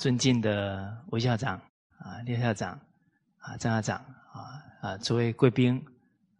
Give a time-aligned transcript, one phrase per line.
[0.00, 1.60] 尊敬的吴校长
[1.98, 2.80] 啊，廖校长
[3.36, 3.98] 啊，张校长
[4.32, 5.84] 啊啊，诸位贵宾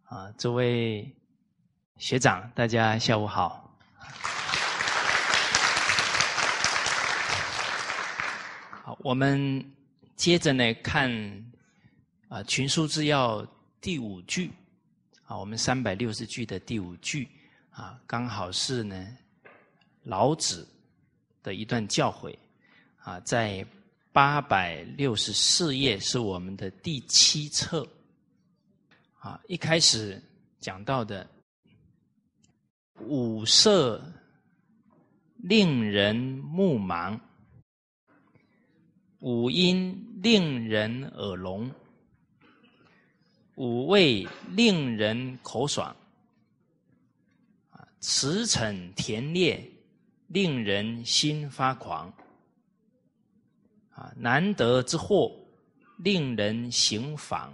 [0.05, 1.07] 啊，诸位
[1.97, 3.77] 学长，大家下午好。
[8.83, 9.63] 好，我们
[10.15, 11.11] 接着呢看
[12.29, 13.43] 啊《群书治要》
[13.79, 14.51] 第五句
[15.25, 17.29] 啊，我们三百六十句的第五句
[17.69, 19.07] 啊，刚好是呢
[20.05, 20.67] 老子
[21.43, 22.35] 的一段教诲。
[23.03, 23.65] 啊，在
[24.11, 27.87] 八百六十四页是我们的第七册。
[29.19, 30.21] 啊，一开始
[30.59, 31.27] 讲到的
[32.99, 34.03] 五色
[35.37, 37.19] 令人目盲，
[39.19, 41.71] 五音令人耳聋，
[43.55, 45.95] 五味令人口爽，
[47.99, 49.71] 驰骋田猎
[50.27, 52.11] 令人心发狂。
[54.01, 55.31] 啊，难得之货，
[55.97, 57.53] 令人行妨。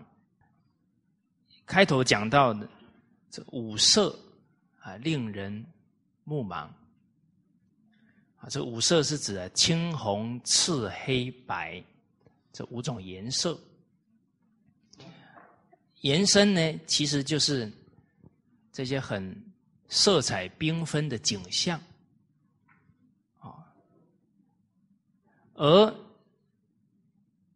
[1.65, 2.69] 开头讲到的
[3.29, 4.17] 这五色
[4.79, 5.65] 啊，令人
[6.23, 6.69] 目盲。
[8.37, 11.83] 啊，这五色是指青、红、赤、黑、白
[12.53, 13.59] 这五种颜色。
[15.99, 17.69] 延伸呢，其实就是
[18.71, 19.35] 这些很
[19.89, 21.77] 色彩缤纷的景象。
[23.39, 23.67] 啊，
[25.55, 25.93] 而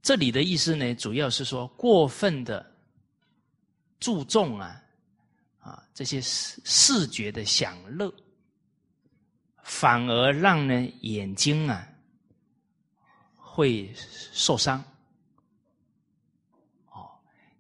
[0.02, 2.66] 这里的意思呢，主要是说过分的
[4.00, 4.82] 注重啊
[5.60, 8.12] 啊这些视视觉的享乐，
[9.62, 11.88] 反而让呢眼睛啊
[13.36, 13.94] 会
[14.34, 14.84] 受伤。
[16.90, 17.12] 哦，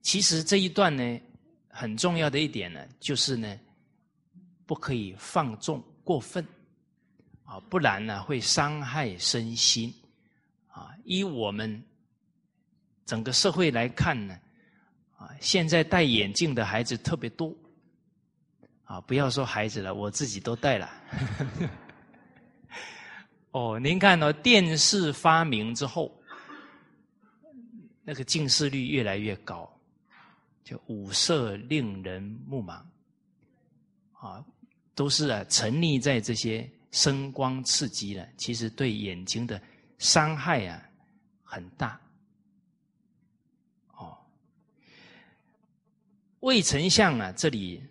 [0.01, 1.21] 其实这一段呢
[1.69, 3.59] 很重要的一点呢，就是呢
[4.65, 6.43] 不可以放纵过分
[7.45, 9.93] 啊，不然呢会伤害身心
[10.67, 10.89] 啊。
[11.05, 11.79] 依我们。
[13.05, 14.37] 整个社会来看呢，
[15.17, 17.55] 啊，现在戴眼镜的孩子特别多，
[18.83, 20.89] 啊，不要说孩子了，我自己都戴了。
[23.51, 26.09] 哦，您看哦，电视发明之后，
[28.03, 29.69] 那个近视率越来越高，
[30.63, 32.81] 就五色令人目盲，
[34.13, 34.41] 啊，
[34.95, 39.61] 都是啊沉溺在这些声光刺激了，其实对眼睛的
[39.97, 40.81] 伤害啊
[41.43, 41.99] 很大。
[46.41, 47.81] 魏丞相啊，这里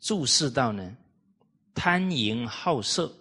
[0.00, 0.96] 注释到呢，
[1.74, 3.12] 贪淫好色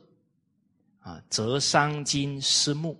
[0.99, 2.95] 啊，则伤筋失目。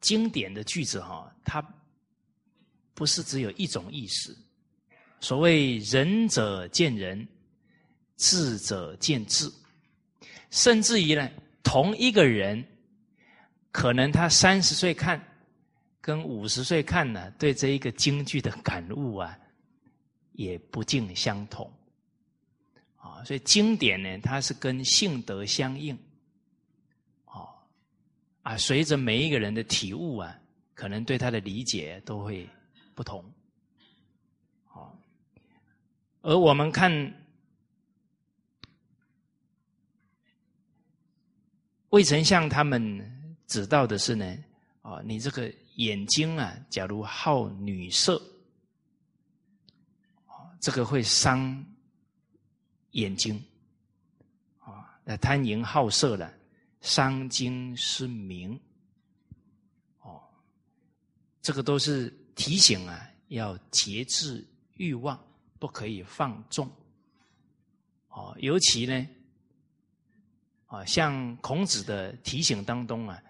[0.00, 1.64] 经典的句子哈，它
[2.94, 4.36] 不是只有一种意思。
[5.20, 7.26] 所谓仁者见仁，
[8.16, 9.48] 智者见智，
[10.50, 11.30] 甚至于呢，
[11.62, 12.66] 同一个人，
[13.70, 15.24] 可能他三十岁看。
[16.02, 19.38] 跟五十岁看呢，对这一个京剧的感悟啊，
[20.32, 21.70] 也不尽相同
[22.96, 23.22] 啊。
[23.22, 25.94] 所以经典呢，它是跟性德相应，
[27.26, 27.46] 哦
[28.42, 30.34] 啊，随着每一个人的体悟啊，
[30.74, 32.48] 可能对他的理解都会
[32.94, 33.22] 不同。
[34.64, 34.98] 好，
[36.22, 36.90] 而我们看
[41.90, 44.38] 魏丞相他们指到的是呢，
[44.80, 45.52] 啊，你这个。
[45.80, 48.20] 眼睛啊，假如好女色，
[50.60, 51.64] 这个会伤
[52.90, 53.42] 眼睛
[54.58, 55.00] 啊。
[55.04, 56.30] 那贪淫好色了，
[56.82, 58.60] 伤精失明。
[60.02, 60.20] 哦，
[61.40, 65.18] 这个都是提醒啊，要节制欲望，
[65.58, 66.70] 不可以放纵。
[68.08, 69.08] 哦，尤其呢，
[70.66, 73.22] 啊，像孔子的提醒当中啊。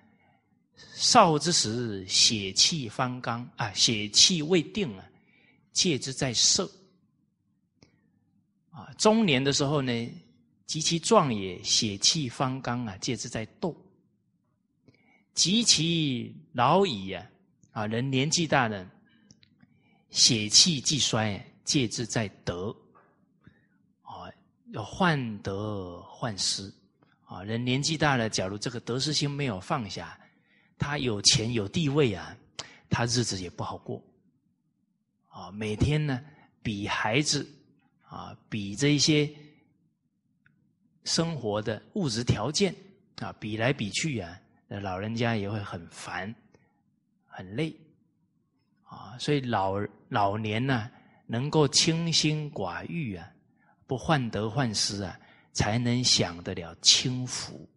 [0.95, 5.05] 少之时，血气方刚啊，血气未定啊，
[5.73, 6.71] 戒之在色。
[8.71, 10.13] 啊，中年的时候呢，
[10.67, 13.75] 及其壮也，血气方刚啊，戒之在斗。
[15.33, 17.27] 及其老矣啊，
[17.73, 18.87] 啊，人年纪大了，
[20.11, 22.77] 血气既衰，戒之在德。
[24.03, 24.29] 啊，
[24.73, 26.71] 要患得患失。
[27.25, 30.20] 啊，人年纪大了，假如这个得失心没有放下。
[30.81, 32.35] 他有钱有地位啊，
[32.89, 34.03] 他日子也不好过，
[35.29, 36.21] 啊，每天呢
[36.63, 37.47] 比孩子
[38.09, 39.31] 啊，比这一些
[41.05, 42.75] 生活的物质条件
[43.21, 46.35] 啊，比来比去啊，老人家也会很烦，
[47.27, 47.77] 很累，
[48.85, 49.75] 啊，所以老
[50.09, 50.91] 老年呢，
[51.27, 53.31] 能够清心寡欲啊，
[53.87, 55.21] 不患得患失啊，
[55.53, 57.69] 才能享得了清福。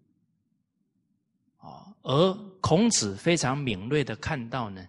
[1.64, 4.86] 啊，而孔子非常敏锐的看到呢，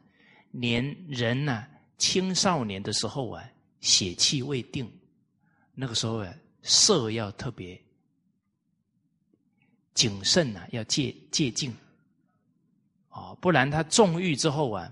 [0.50, 1.64] 年人呢
[1.98, 3.44] 青少年的时候啊，
[3.80, 4.90] 血气未定，
[5.72, 7.80] 那个时候啊，色要特别
[9.94, 11.72] 谨慎呐，要戒戒禁，
[13.08, 14.90] 啊，不然他纵欲之后啊，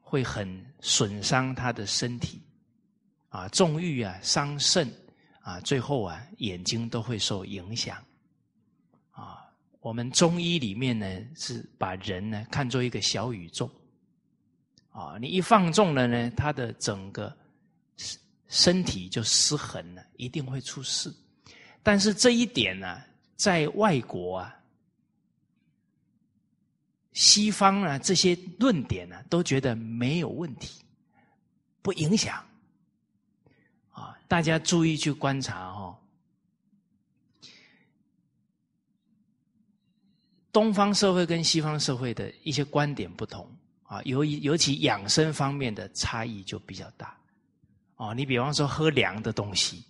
[0.00, 2.40] 会很损伤他的身体，
[3.30, 4.88] 啊，纵欲啊伤肾，
[5.40, 8.00] 啊，最后啊眼睛都会受影响。
[9.86, 11.06] 我们中医里面呢，
[11.36, 13.70] 是把人呢看作一个小宇宙，
[14.90, 17.32] 啊，你一放纵了呢，他的整个
[17.96, 18.18] 身
[18.48, 21.14] 身体就失衡了，一定会出事。
[21.84, 23.00] 但是这一点呢，
[23.36, 24.56] 在外国啊，
[27.12, 30.82] 西方啊这些论点呢，都觉得没有问题，
[31.80, 32.44] 不影响。
[33.92, 35.96] 啊，大家注意去观察哦。
[40.56, 43.46] 东方社会跟西方社会的一些观点不同
[43.82, 47.14] 啊，尤尤其养生方面的差异就比较大。
[47.96, 49.84] 哦，你比方说喝凉的东西，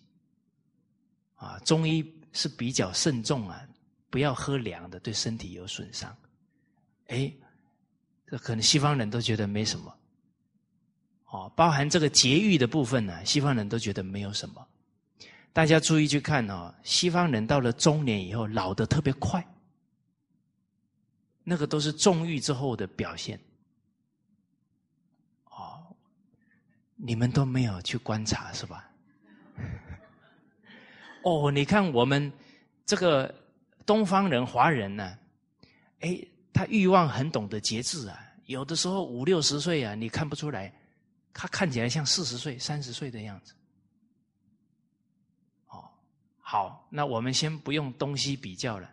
[1.36, 3.62] 啊，中医是比较慎重啊，
[4.10, 6.12] 不要喝凉的，对身体有损伤。
[7.06, 7.32] 哎，
[8.28, 9.94] 这可能西方人都觉得没什么。
[11.26, 14.66] 哦，包含这个节育的部分呢，西方人都觉得没有什么。
[15.52, 19.46] 大家注意去看哦，西方人到了中年以后老的特别快。
[21.48, 23.38] 那个都是纵欲之后的表现，
[25.44, 25.94] 哦，
[26.96, 28.90] 你们都没有去观察是吧？
[31.22, 32.32] 哦，你看我们
[32.84, 33.32] 这个
[33.87, 35.16] 东方人、华人呢，
[36.00, 36.20] 哎，
[36.52, 40.75] 他欲望很懂得节制啊，有的时候五六十岁啊，你看不出来，
[41.32, 43.54] 他看起来像四十岁、三十岁的样子。
[45.69, 45.88] 哦，
[46.40, 48.90] 好，那我们先不用东西比较了，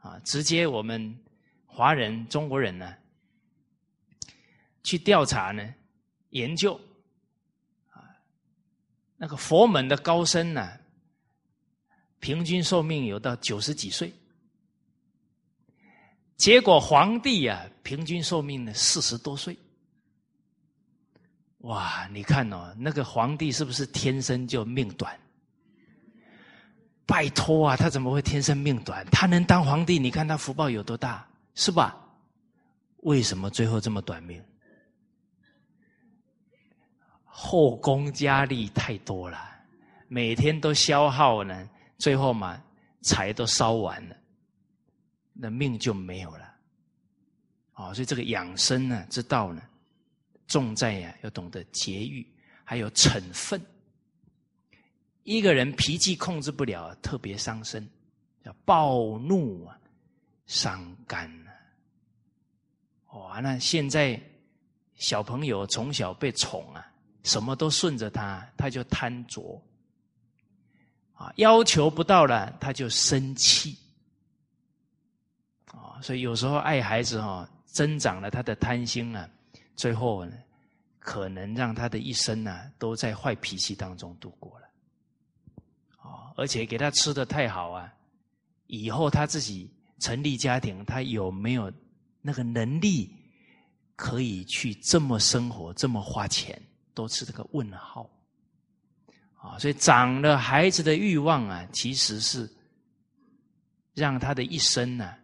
[0.00, 1.18] 啊，直接我们。
[1.78, 2.92] 华人、中国人呢，
[4.82, 5.72] 去调查呢，
[6.30, 6.74] 研究
[7.92, 8.02] 啊，
[9.16, 10.72] 那个佛门的高僧呢，
[12.18, 14.12] 平均寿命有到九十几岁，
[16.36, 19.56] 结果皇帝啊，平均寿命呢四十多岁。
[21.58, 25.16] 哇，你看哦，那个皇帝是不是天生就命短？
[27.06, 29.06] 拜托啊，他怎么会天生命短？
[29.12, 31.24] 他能当皇帝，你看他福报有多大？
[31.58, 31.98] 是吧？
[32.98, 34.40] 为什么最后这么短命？
[37.24, 39.36] 后宫佳丽太多了，
[40.06, 42.62] 每天都消耗呢，最后嘛，
[43.00, 44.16] 财都烧完了，
[45.32, 46.54] 那命就没有了。
[47.72, 49.60] 啊，所以这个养生呢之道呢，
[50.46, 52.24] 重在呀要懂得节欲，
[52.62, 53.60] 还有惩愤。
[55.24, 57.84] 一个人脾气控制不了，特别伤身，
[58.44, 59.76] 叫暴怒啊，
[60.46, 61.28] 伤肝。
[63.12, 64.20] 哇，那现在
[64.96, 66.86] 小朋友从小被宠啊，
[67.22, 69.58] 什么都顺着他，他就贪着
[71.14, 73.78] 啊，要求不到了他就生气
[75.72, 79.26] 啊，所以有时候爱孩子哈，增长了他的贪心啊，
[79.74, 80.32] 最后呢，
[80.98, 84.66] 可能让他的一生呢都在坏脾气当中度过了
[85.96, 87.90] 啊，而且给他吃的太好啊，
[88.66, 91.72] 以后他自己成立家庭，他有没有？
[92.28, 93.10] 那个能力
[93.96, 96.60] 可以去这么生活，这么花钱，
[96.92, 98.06] 都是这个问号
[99.34, 99.58] 啊！
[99.58, 102.46] 所以长了孩子的欲望啊，其实是
[103.94, 105.14] 让他的一生呢，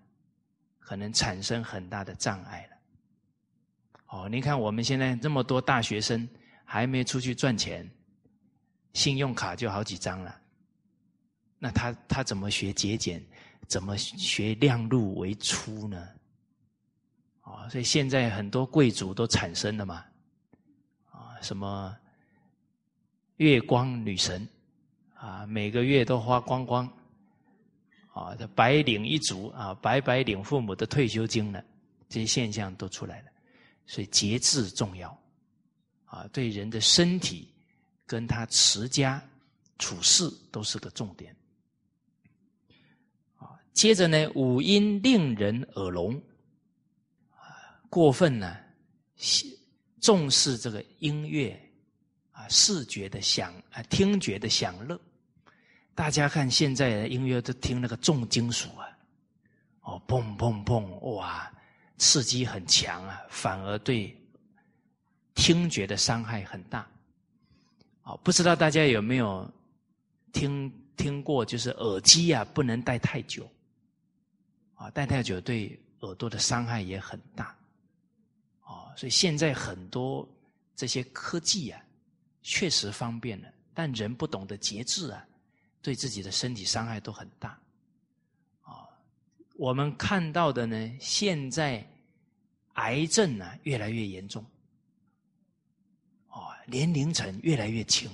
[0.79, 2.77] 可能产生很大的障碍了。
[4.07, 6.27] 哦，你看我们现在这么多大学生
[6.65, 7.87] 还没出去赚钱，
[8.95, 10.41] 信用卡就好几张了，
[11.59, 13.23] 那他他怎么学节俭？
[13.67, 16.09] 怎么学量入为出呢？
[17.45, 20.03] 啊，所以现在很多贵族都产生了嘛，
[21.11, 21.95] 啊，什么
[23.37, 24.49] 月光女神
[25.15, 26.91] 啊，每个月都花光光，
[28.15, 31.63] 啊，这白领一族啊，白白领父母的退休金了，
[32.09, 33.27] 这些现象都出来了。
[33.87, 35.15] 所以节制重要，
[36.07, 37.53] 啊，对人的身体
[38.07, 39.23] 跟他持家
[39.79, 41.37] 处事都是个重点。
[43.37, 46.19] 啊，接着呢，五音令人耳聋。
[47.95, 48.57] 过分呢，
[50.01, 51.57] 重视这个音乐
[52.33, 55.01] 啊，视觉的享啊，听觉的享乐。
[55.95, 58.85] 大家看现在的音乐都听那个重金属啊，
[59.83, 60.83] 哦，砰砰砰，
[61.15, 61.49] 哇，
[61.97, 64.13] 刺激很强啊，反而对
[65.37, 66.85] 听觉的伤害很大。
[68.03, 69.49] 哦，不知道大家有没有
[70.33, 73.49] 听听过，就是耳机啊，不能戴太久
[74.75, 75.81] 啊，戴太久对。
[76.01, 77.57] 耳朵的伤害也很大。
[78.97, 80.29] 所以现在很多
[80.77, 81.81] 这些科技啊，
[82.43, 85.27] 确实方便了，但人不懂得节制啊，
[85.83, 87.59] 对自己的身体伤害都很大。
[88.63, 88.89] 啊，
[89.57, 91.87] 我们看到的呢，现在
[92.75, 94.45] 癌症呢越来越严重，
[96.29, 98.11] 哦，年龄层越来越轻，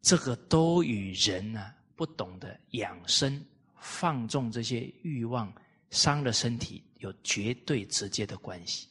[0.00, 3.44] 这个都与人呢不懂得养生、
[3.78, 5.52] 放纵这些欲望，
[5.90, 8.88] 伤了身体有绝对直接的关系。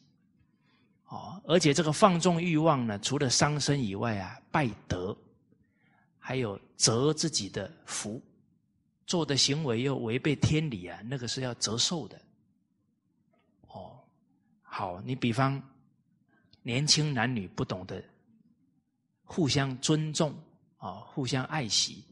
[1.12, 5.16] 哦，而且这个放纵欲望呢，除了伤身以外啊，败德，
[6.18, 8.22] 还有折自己的福，
[9.06, 12.18] 做的行为又违背天理啊，那个是要折寿的。
[13.68, 14.00] 哦，
[14.62, 15.62] 好，你比方
[16.62, 18.02] 年轻男女不懂得
[19.26, 20.34] 互相尊重
[20.78, 22.06] 啊，互相爱惜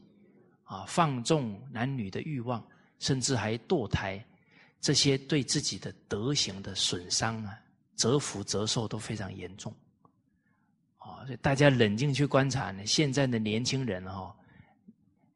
[0.64, 2.62] 啊，放纵男女的欲望，
[2.98, 4.22] 甚至还堕胎，
[4.78, 7.58] 这些对自己的德行的损伤啊。
[8.00, 9.70] 折福折寿都非常严重，
[10.96, 14.34] 啊，所以大家冷静去观察呢，现在的年轻人哦，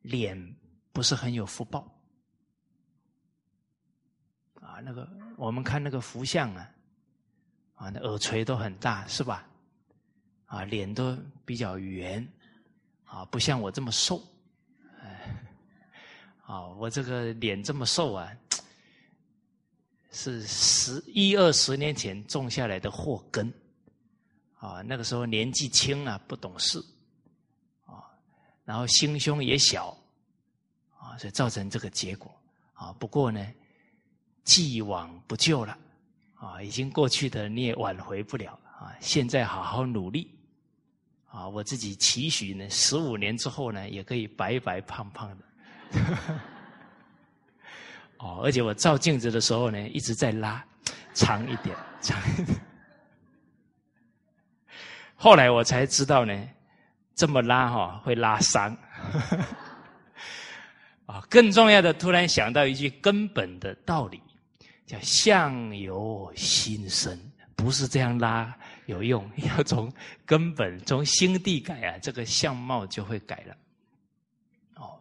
[0.00, 0.34] 脸
[0.90, 1.86] 不是很有福报，
[4.62, 5.06] 啊，那个
[5.36, 6.70] 我们看那个福相啊，
[7.74, 9.46] 啊，那耳垂都很大是吧？
[10.46, 12.26] 啊，脸都比较圆，
[13.04, 14.22] 啊，不像我这么瘦，
[15.02, 15.36] 哎，
[16.46, 18.32] 啊，我这个脸这么瘦啊。
[20.14, 23.52] 是十一二十年前种下来的祸根，
[24.58, 26.78] 啊，那个时候年纪轻啊，不懂事，
[27.84, 27.98] 啊，
[28.64, 29.88] 然后心胸也小，
[30.96, 32.32] 啊，所以造成这个结果，
[32.74, 33.44] 啊，不过呢，
[34.44, 35.76] 既往不咎了，
[36.36, 40.30] 啊，已经过去的你也挽回不了啊，现在好好努力，
[41.26, 45.44] 啊，我自己期许呢，十五年之后呢，也可以白白胖胖的。
[48.18, 50.64] 哦，而且我照镜子的时候呢，一直在拉
[51.12, 52.58] 长一点，长一点。
[55.14, 56.48] 后来我才知道呢，
[57.14, 58.74] 这么拉哈会拉伤。
[61.06, 64.22] 啊，更重要的，突然想到一句根本的道理，
[64.86, 67.18] 叫相由心生，
[67.54, 68.56] 不是这样拉
[68.86, 69.92] 有用， 要从
[70.24, 73.56] 根本从心地改啊，这个相貌就会改了。
[74.76, 74.98] 哦，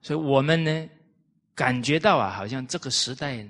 [0.00, 0.88] 所以我们呢。
[1.56, 3.48] 感觉到啊，好像这个时代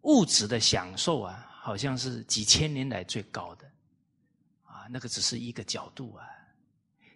[0.00, 3.70] 物质的享受啊，好像是几千年来最高的
[4.64, 4.88] 啊。
[4.90, 6.26] 那个只是一个角度啊，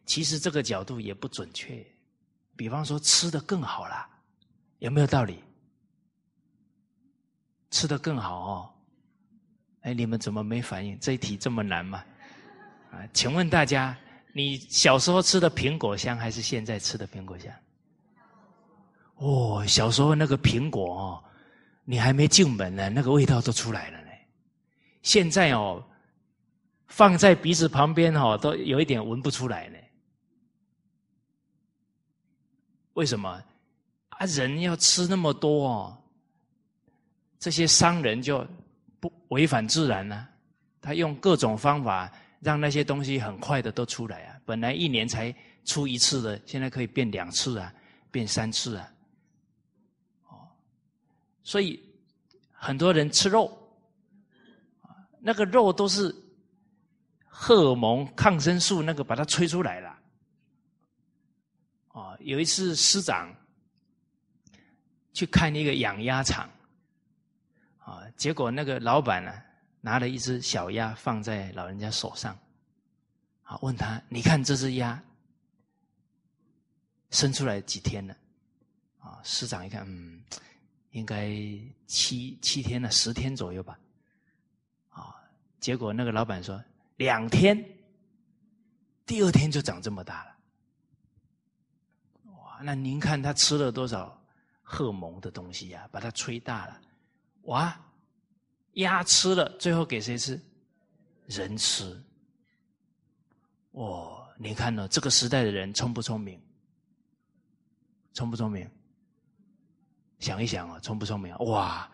[0.06, 1.84] 其实这个角度也不准确。
[2.54, 4.08] 比方说，吃的更好了，
[4.78, 5.42] 有没有道理？
[7.72, 8.72] 吃的更好哦。
[9.80, 10.96] 哎，你们怎么没反应？
[11.00, 12.04] 这一题这么难吗？
[12.92, 13.98] 啊，请问大家。
[14.36, 17.50] 你小时候吃的苹果香，还是现在吃的苹果香？
[19.14, 21.24] 哦，小时候那个苹果哦，
[21.86, 24.08] 你还没进门呢，那个味道都出来了呢。
[25.00, 25.82] 现在哦，
[26.86, 29.78] 放在鼻子旁边哦，都有一点闻不出来呢。
[32.92, 33.42] 为什么？
[34.10, 35.96] 啊，人要吃那么多哦，
[37.38, 38.46] 这些商人就
[39.00, 40.28] 不违反自然呢？
[40.82, 42.12] 他用各种方法。
[42.40, 44.40] 让那些东西很快的都出来啊！
[44.44, 47.72] 本来一年才出一次的，现在可以变两次啊，
[48.10, 48.92] 变三次啊！
[50.28, 50.48] 哦，
[51.42, 51.82] 所以
[52.52, 53.50] 很多人吃肉，
[55.20, 56.14] 那个肉都是
[57.24, 59.98] 荷尔蒙、抗生素那个把它催出来了。
[61.88, 63.34] 哦，有一次师长
[65.12, 66.48] 去看一个养鸭场，
[67.78, 69.32] 啊，结果那个老板呢？
[69.86, 72.36] 拿了一只小鸭放在老人家手上，
[73.44, 75.00] 啊，问他：“你看这只鸭
[77.10, 78.16] 生出来几天了？”
[78.98, 80.20] 啊，师长一看，嗯，
[80.90, 81.28] 应该
[81.86, 83.78] 七七天了，十天左右吧。
[84.88, 85.14] 啊，
[85.60, 86.60] 结果那个老板说
[86.96, 87.56] 两天，
[89.06, 90.36] 第二天就长这么大了。
[92.32, 94.20] 哇，那您看他吃了多少
[94.64, 95.88] 荷蒙的东西呀？
[95.92, 96.80] 把它吹大了，
[97.42, 97.80] 哇！
[98.76, 100.40] 鸭吃了，最后给谁吃？
[101.26, 101.96] 人吃。
[103.72, 104.88] 哦，你看呢？
[104.88, 106.40] 这个时代的人聪不聪明？
[108.12, 108.68] 聪不聪明？
[110.18, 111.34] 想一想啊，聪不聪明？
[111.38, 111.90] 哇，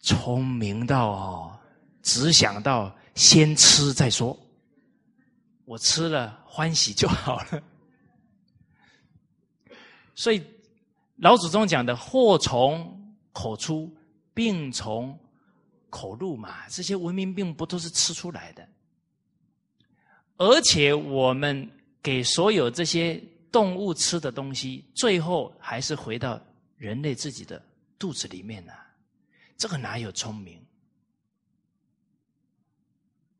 [0.00, 1.60] 聪明到哦，
[2.02, 4.38] 只想到先吃再说。
[5.64, 7.62] 我吃了欢喜就好了。
[10.14, 10.44] 所以
[11.16, 13.94] 老祖宗讲的“祸从口出，
[14.34, 15.18] 病从”。
[15.90, 18.66] 口入嘛，这些文明病不都是吃出来的？
[20.38, 21.70] 而且我们
[22.02, 26.40] 给所有这些动物吃的东西，最后还是回到
[26.76, 27.62] 人类自己的
[27.98, 28.72] 肚子里面呢，
[29.58, 30.58] 这个哪有聪明？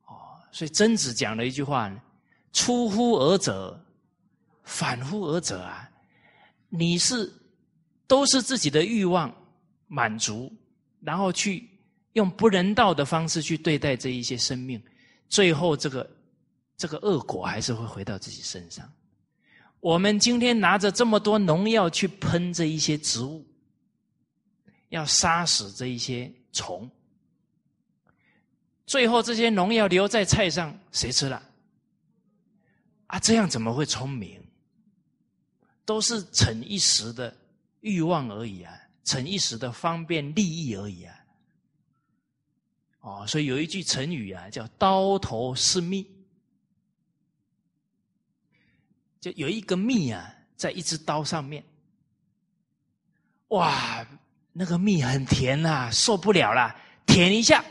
[0.04, 1.90] 哦，所以曾子讲了一句话
[2.52, 3.82] ：“出乎尔者，
[4.64, 5.90] 反乎尔者啊！
[6.68, 7.32] 你是
[8.06, 9.34] 都是自己的欲望
[9.86, 10.52] 满足，
[11.00, 11.69] 然后去
[12.12, 14.82] 用不人道的方式去对待这一些生命，
[15.28, 16.10] 最后这个
[16.76, 18.90] 这个恶果还是会回到自己身上。”
[19.80, 23.46] 我们今天拿着这么多农药去喷这一些植物，
[24.90, 26.90] 要杀死这一些虫，
[28.84, 31.42] 最后这些农药留在菜上，谁吃了？
[33.06, 34.38] 啊，这样怎么会聪明？
[35.86, 37.34] 都是逞一时的
[37.80, 41.19] 欲望而已啊，逞一时的方便利益而已啊。
[43.00, 46.06] 哦，所以有一句成语啊，叫“刀头是蜜”。
[49.20, 51.64] 就有一个蜜啊，在一只刀上面，
[53.48, 54.06] 哇，
[54.52, 56.74] 那个蜜很甜呐，受不了了，
[57.06, 57.64] 舔一下，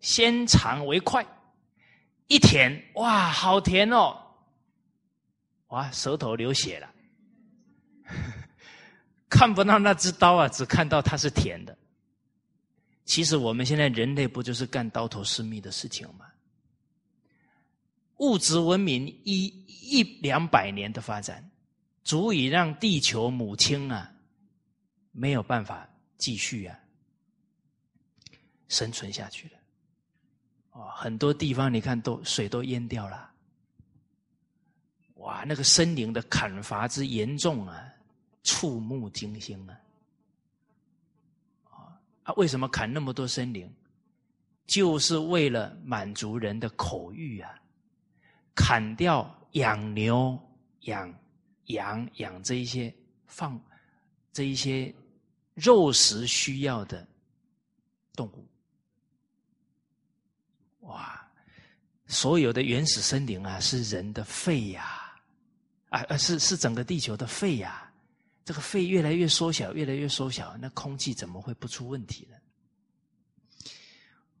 [0.00, 1.26] 先尝为快，
[2.28, 4.16] 一舔，哇，好甜哦，
[5.68, 6.88] 哇，舌头流血了，
[9.28, 11.76] 看不到那只刀啊，只看到它是甜的。
[13.10, 16.26] 其实我们现在人类不就是干刀头私密的事情吗？
[18.18, 21.50] 物质文明一一两百年的发展，
[22.04, 24.12] 足以让地球母亲啊
[25.10, 26.78] 没有办法继续啊
[28.68, 29.54] 生存下去了。
[30.70, 33.28] 哦，很多地方你看都水都淹掉了。
[35.14, 37.92] 哇，那个森林的砍伐之严重啊，
[38.44, 39.76] 触目惊心啊！
[42.34, 43.72] 为什么砍那么多森林？
[44.66, 47.52] 就是为了满足人的口欲啊！
[48.54, 50.38] 砍掉养牛、
[50.82, 51.12] 养
[51.64, 52.94] 羊、养这一些
[53.26, 53.60] 放
[54.32, 54.94] 这一些
[55.54, 57.04] 肉食需要的
[58.14, 58.46] 动物，
[60.82, 61.26] 哇！
[62.06, 65.16] 所有的原始森林啊，是人的肺呀，
[65.88, 67.89] 啊啊，是是整个地球的肺呀。
[68.50, 72.36] 这个肺越来越缩小，越来越缩小，那空气怎么会不出问题呢？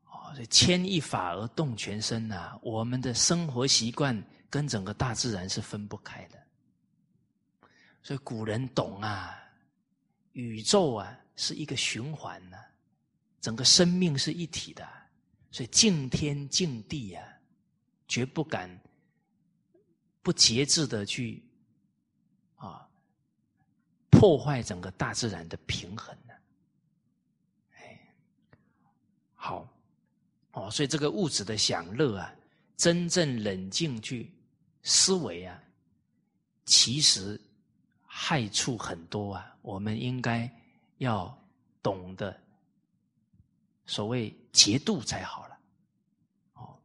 [0.06, 2.58] 哦牵一发而动全身呐！
[2.60, 6.36] 我们的生活习惯跟整个大自然是分不开的，
[8.02, 9.38] 所以古人懂啊，
[10.32, 12.56] 宇宙啊是一个循环呢，
[13.40, 14.84] 整个生命是一体的，
[15.52, 17.24] 所以敬天敬地啊，
[18.08, 18.68] 绝不敢
[20.20, 21.40] 不节制的去
[24.10, 26.34] 破坏整个大自然的平衡呢。
[27.76, 28.00] 哎，
[29.34, 29.66] 好。
[30.52, 32.34] 哦，所以这个物质的享乐啊，
[32.76, 34.28] 真正冷静去
[34.82, 35.62] 思维啊，
[36.64, 37.40] 其实
[38.04, 39.56] 害处很多啊。
[39.62, 40.52] 我们应该
[40.98, 41.32] 要
[41.84, 42.36] 懂得
[43.86, 45.58] 所谓节度才好了。
[46.54, 46.76] 哦，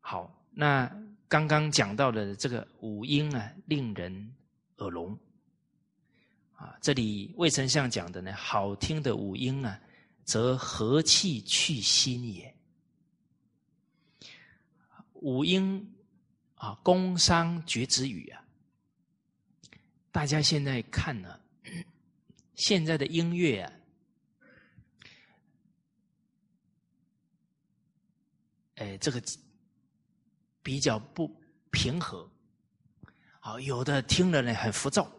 [0.00, 0.88] 好，那
[1.26, 4.32] 刚刚讲到的这个五音啊，令人
[4.76, 5.18] 耳聋
[6.64, 6.76] 啊。
[6.80, 9.80] 这里魏丞相讲的呢，好听的五音啊。
[10.24, 12.56] 则和气去心也。
[15.12, 15.94] 五音
[16.54, 18.42] 啊，宫商角徵羽啊，
[20.10, 21.38] 大家现在看呢，
[22.54, 23.72] 现在的音乐啊，
[28.76, 29.22] 哎，这个
[30.62, 31.30] 比较不
[31.70, 32.26] 平和，
[33.40, 35.12] 好，有的听了呢很浮躁，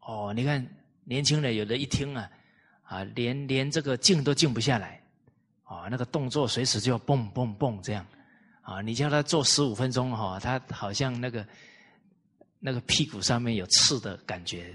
[0.00, 0.77] 哦，你看
[1.08, 2.30] 年轻人有的一听啊。
[2.90, 4.98] 啊，连连这个静都静不下来，
[5.64, 8.06] 啊，那个动作随时就要蹦蹦蹦这样，
[8.62, 11.46] 啊，你叫他做十五分钟哈，他好像那个
[12.58, 14.74] 那个屁股上面有刺的感觉，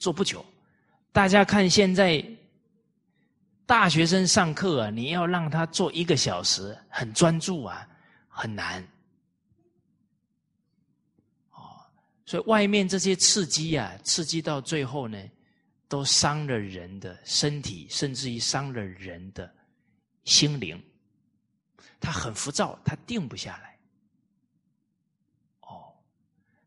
[0.00, 0.44] 做不久。
[1.12, 2.20] 大家看现在
[3.66, 7.88] 大学生上课啊，你要让他做一个小时，很专注啊，
[8.26, 8.82] 很难。
[11.52, 11.86] 哦，
[12.26, 15.16] 所以外面这些刺激啊，刺激到最后呢。
[15.88, 19.52] 都伤了人的身体，甚至于伤了人的
[20.24, 20.80] 心灵。
[21.98, 23.78] 他很浮躁，他定不下来。
[25.62, 25.92] 哦，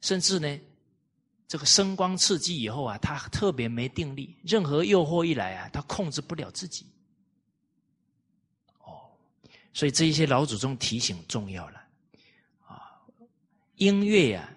[0.01, 0.59] 甚至呢，
[1.47, 4.35] 这个声光刺激以后啊，他特别没定力。
[4.43, 6.85] 任何诱惑一来啊，他控制不了自己。
[8.79, 9.09] 哦，
[9.71, 11.81] 所以这一些老祖宗提醒重要了。
[12.65, 12.99] 啊，
[13.75, 14.51] 音乐呀，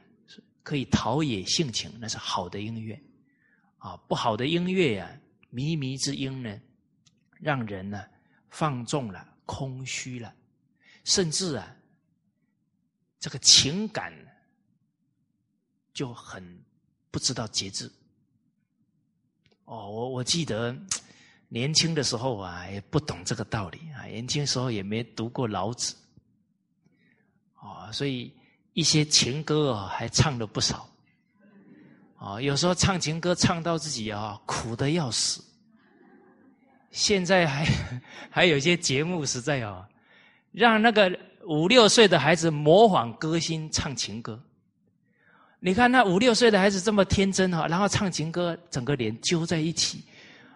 [0.62, 2.98] 可以陶冶性情，那是好的音乐。
[3.84, 5.20] 啊，不好的音乐呀，
[5.52, 6.58] 靡靡之音呢，
[7.38, 8.02] 让人呢
[8.48, 10.34] 放纵了、空虚了，
[11.04, 11.76] 甚至啊，
[13.20, 14.10] 这个情感
[15.92, 16.42] 就很
[17.10, 17.92] 不知道节制。
[19.66, 20.74] 哦，我我记得
[21.48, 25.94] 年轻的时候啊，也不懂这个道理啊，年轻时候也没读过老子，
[27.60, 28.34] 哦，所以
[28.72, 30.88] 一些情歌啊，还唱了不少。
[32.24, 35.44] 啊，有时候唱情歌唱到自己啊，苦的要死。
[36.90, 37.66] 现在还
[38.30, 39.84] 还有一些节目实在哦，
[40.50, 41.14] 让那个
[41.46, 44.42] 五六岁的孩子模仿歌星唱情歌。
[45.60, 50.02] 你看那五六岁的孩子这么天真哈，然后唱情歌，整个脸揪在一起，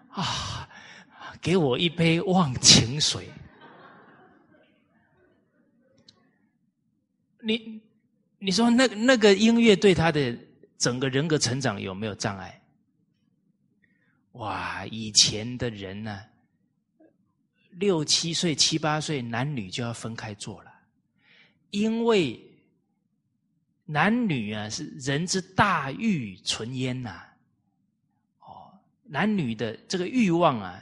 [0.09, 0.67] 啊，
[1.43, 3.29] 给我一杯忘情水。
[7.41, 7.81] 你
[8.39, 10.35] 你说那那个音乐对他的
[10.79, 12.63] 整个人格成长有没有障碍？
[14.33, 16.25] 哇，以前的人呢，
[17.71, 20.73] 六七岁、七八岁，男女就要分开做了，
[21.71, 22.41] 因为
[23.85, 27.25] 男女啊是人之大欲存焉呐。
[28.41, 30.81] 哦，男女的这个欲望啊，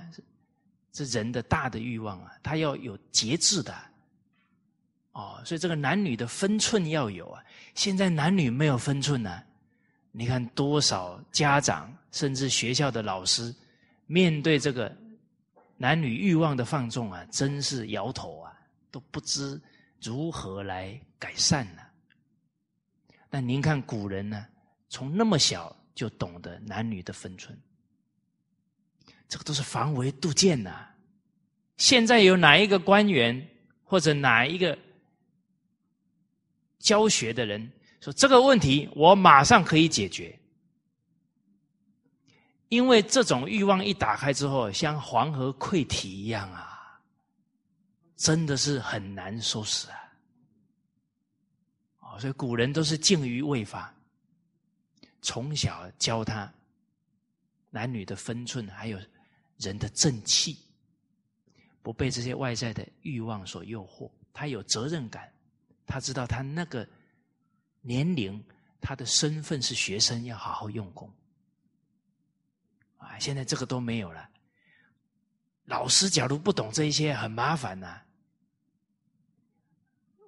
[0.92, 3.74] 是人的大的欲望啊，他要有节制的。
[5.12, 7.42] 哦，所以这个男女的分寸要有啊。
[7.74, 9.42] 现在男女没有分寸呢。
[10.18, 13.55] 你看多少家长，甚至学校的老师，
[14.07, 14.90] 面对这个
[15.76, 18.50] 男女欲望的放纵啊，真是摇头啊，
[18.90, 19.61] 都不知
[20.00, 21.83] 如何来改善呢。
[23.29, 24.46] 那您看古人呢，
[24.88, 27.55] 从那么小就懂得男女的分寸，
[29.29, 30.88] 这个都是防微杜渐呐。
[31.76, 33.46] 现在有哪一个官员
[33.85, 34.79] 或者哪一个
[36.79, 37.70] 教学的人？
[38.00, 40.38] 说这个问题，我马上可以解决，
[42.68, 47.00] 因为这种欲望一打开之后，像黄河溃堤一样啊，
[48.16, 49.98] 真的是很难收拾啊！
[52.00, 53.92] 哦，所以古人都是敬于未法，
[55.20, 56.52] 从小教他
[57.70, 58.98] 男女的分寸，还有
[59.56, 60.59] 人的正气，
[61.82, 65.32] 不被这些外在的欲望所诱惑，他有责任感，
[65.87, 66.87] 他知道他那个。
[67.87, 68.42] 年龄，
[68.81, 71.09] 他的身份是学生，要好好用功。
[72.96, 74.29] 啊，现在这个都没有了。
[75.66, 78.03] 老师假如不懂这一些，很麻烦呐。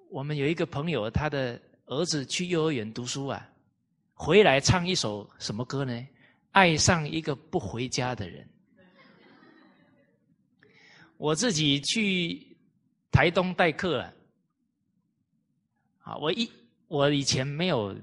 [0.09, 3.47] 我们有一个朋友，他的儿子去幼儿园读书啊，
[4.13, 6.07] 回来唱一首什么歌呢？
[6.51, 8.47] 爱上一个不回家的人。
[11.17, 12.57] 我自己去
[13.11, 14.13] 台东代课了，
[15.99, 16.49] 啊，我一。
[16.89, 17.95] 我以前没有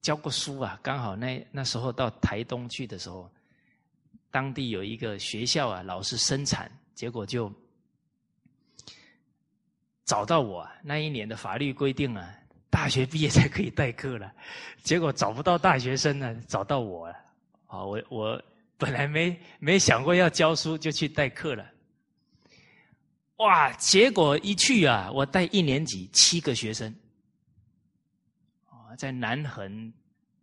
[0.00, 3.30] 教过书啊，刚好那那时候到台东去的时候，
[4.32, 7.50] 当地有一个学校啊，老师生产，结果就
[10.04, 10.68] 找到我。
[10.82, 12.34] 那一年的法律规定啊，
[12.68, 14.32] 大学毕业才可以代课了，
[14.82, 17.14] 结果找不到大学生呢，找到我了。
[17.66, 18.42] 啊，我我
[18.76, 21.64] 本来没没想过要教书，就去代课了。
[23.36, 26.92] 哇，结果一去啊，我带一年级七个学生。
[28.96, 29.92] 在南横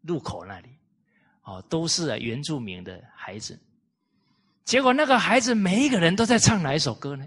[0.02, 0.70] 路口那里，
[1.44, 3.60] 哦，都是原住民的孩子。
[4.66, 7.26] 结果那个孩子每一个人都在唱哪一首歌呢？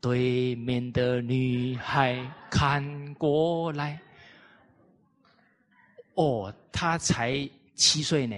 [0.00, 4.00] 对面的女孩看过来，
[6.14, 8.36] 哦，他才七岁呢，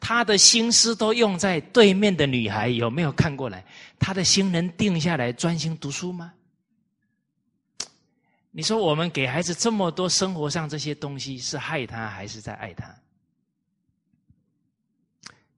[0.00, 3.64] 他的心思都用在对面的女孩有没有看过来？
[3.98, 6.32] 他的心能定下来专心读书吗？
[8.58, 12.92] 你说我们给孩子这么多生活上这些东西，是害他还是在爱他？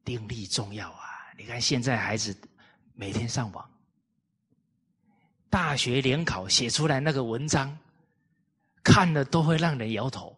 [0.05, 1.09] 定力重要啊！
[1.39, 2.37] 你看现在孩子
[2.93, 3.71] 每天上网，
[5.49, 7.75] 大学联考写出来那个文章，
[8.83, 10.37] 看了都会让人摇头。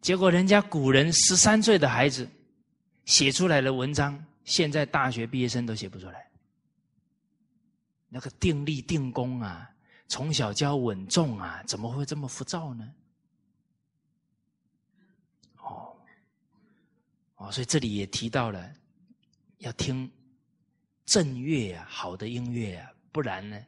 [0.00, 2.30] 结果人家古人十三岁的孩子
[3.06, 6.30] 写出来的文章，现在大学毕业生都写不出来。
[8.08, 9.68] 那个定力定功啊！
[10.08, 12.94] 从小教稳重啊，怎么会这么浮躁呢？
[15.58, 15.94] 哦，
[17.36, 18.74] 哦，所以这里也提到了，
[19.58, 20.10] 要听
[21.04, 23.62] 正乐啊，好的音乐啊，不然呢，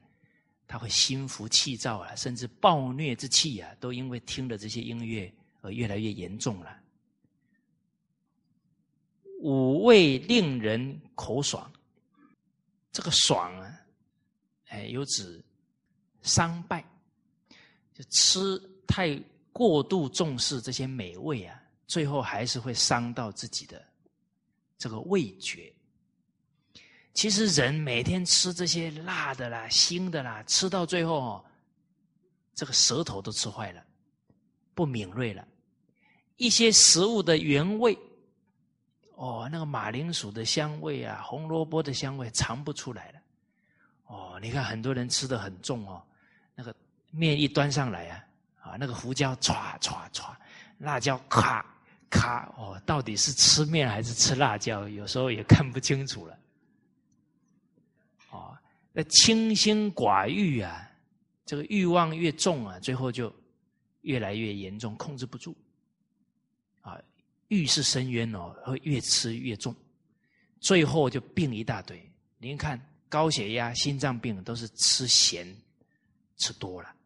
[0.67, 6.75] 他会心浮气躁啊，甚至暴虐之气啊，都因为听了这些音乐而越来越严重了。
[9.43, 11.71] 五味令人口爽，
[12.93, 13.81] 这个爽啊，
[14.69, 15.45] 哎，有指。
[16.23, 16.85] 伤败，
[17.95, 19.21] 就吃太
[19.53, 23.83] 过度重视这些美味啊，最后还是会伤到自己的
[24.79, 25.73] 这个味觉。
[27.13, 31.45] 其实人每天吃这些辣的啦、腥的啦，吃到最后哦，
[32.55, 33.85] 这个舌头都吃坏了，
[34.75, 35.47] 不敏锐了。
[36.37, 37.99] 一些食物的原味，
[39.17, 43.21] 哦，那个马铃薯的香味啊，红萝卜的香味尝不出来了。
[44.07, 46.03] 哦，你看很多人吃的很重哦，
[46.61, 46.77] 那个
[47.11, 48.25] 面一端上来啊，
[48.61, 50.35] 啊，那个胡椒唰唰唰，
[50.77, 51.65] 辣椒咔
[52.11, 54.87] 咔，哦，到底是吃面还是吃辣椒？
[54.87, 56.39] 有时候也看不清楚了。
[58.31, 58.55] 哦，
[58.93, 60.87] 那清心寡欲啊，
[61.47, 63.35] 这个欲望越重啊，最后就
[64.03, 65.57] 越来越严重，控制不住。
[66.83, 67.01] 啊，
[67.49, 69.75] 欲是深渊哦，会越吃越重，
[70.61, 71.99] 最后就病一大堆。
[72.37, 72.79] 您看。
[73.09, 75.45] 高血压、心脏病都是吃咸
[76.41, 76.97] 吃多了，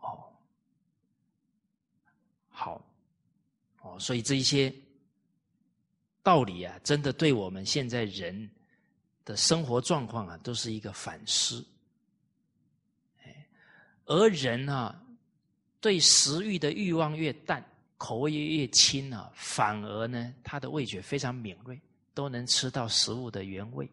[0.00, 0.32] 哦，
[2.48, 2.84] 好，
[3.82, 4.74] 哦，所以这一些
[6.22, 8.50] 道理啊，真的对我们现在人
[9.24, 11.64] 的生活状况啊，都是一个反思。
[14.06, 14.98] 而人啊，
[15.80, 17.62] 对食欲的欲望越淡，
[17.98, 21.78] 口味越越轻啊，反而呢，他的味觉非常敏锐。
[22.14, 23.86] 都能吃到食物的原味，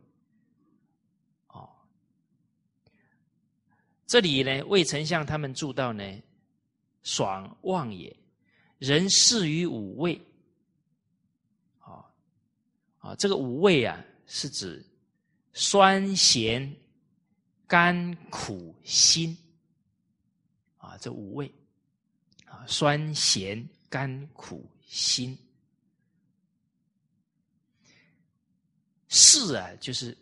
[4.14, 6.04] 这里呢，魏丞相他们住到呢，
[7.02, 8.16] 爽旺也，
[8.78, 10.22] 人适于五味，
[11.80, 12.06] 啊
[13.00, 14.86] 啊，这个五味啊，是指
[15.52, 16.72] 酸咸
[17.66, 19.36] 甘苦辛，
[20.78, 21.52] 啊，这五味，
[22.46, 25.36] 啊，酸咸甘苦辛。
[29.08, 30.16] 嗜啊，就是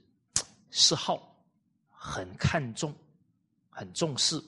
[0.69, 1.45] 嗜好，
[1.89, 2.95] 很看重，
[3.72, 4.40] 很重视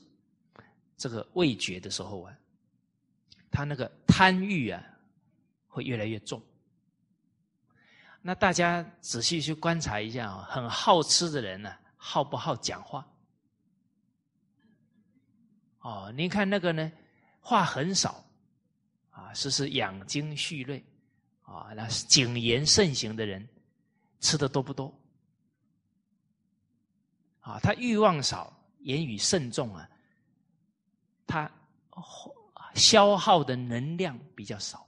[0.96, 2.38] 这个味觉的时候啊，
[3.50, 4.84] 他那个贪欲啊，
[5.68, 6.40] 会越来越重。
[8.22, 13.08] 那大家仔细去观察一下啊，很好吃的人呢，好不好讲话？
[15.80, 16.92] 哦，您看那个呢，
[17.42, 18.24] 话很少
[19.10, 20.86] 啊，是是养精蓄锐
[21.42, 23.48] 啊，那是谨言慎行的人。
[24.22, 24.98] 吃的多不多？
[27.42, 29.89] 啊，他欲望少，言语慎重啊，
[31.28, 31.52] 他
[32.76, 34.88] 消耗的能量比较少，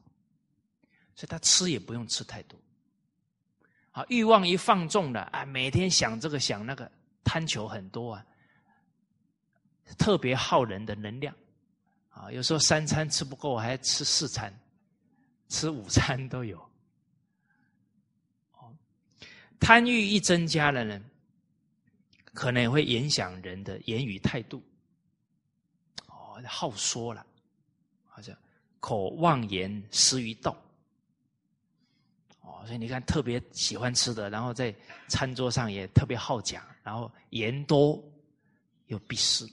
[1.16, 2.58] 所以他吃也不用吃太多。
[3.92, 6.92] 啊，欲望一放纵了啊，每天想这个想那个，
[7.24, 8.26] 贪求很多啊，
[9.98, 11.34] 特别耗人的能量
[12.10, 14.54] 啊，有时候三餐吃不够，还吃四餐，
[15.48, 16.60] 吃午餐都有。
[18.52, 18.76] 哦
[19.58, 21.02] 贪欲一增加了呢，
[22.36, 24.62] 可能也会影响人的言语态度。
[26.08, 27.26] 哦，好说了，
[28.08, 28.38] 好像
[28.80, 30.56] 口妄言失于道。
[32.42, 34.76] 哦，所以你看，特别喜欢吃的，然后在
[35.08, 38.04] 餐桌上也特别好讲，然后言多
[38.88, 39.48] 又必失。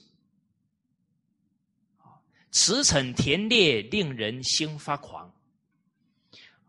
[2.51, 5.27] 驰骋田猎，令人心发狂。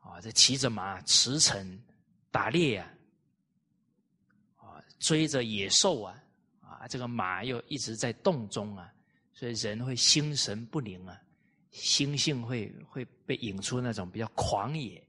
[0.01, 1.79] 啊，这骑着马驰骋
[2.31, 2.91] 打猎啊。
[5.05, 6.25] 追着野兽啊，
[6.63, 8.91] 啊，这个马又一直在洞中啊，
[9.35, 11.21] 所以人会心神不宁啊，
[11.73, 15.07] 心性会会被引出那种比较狂野，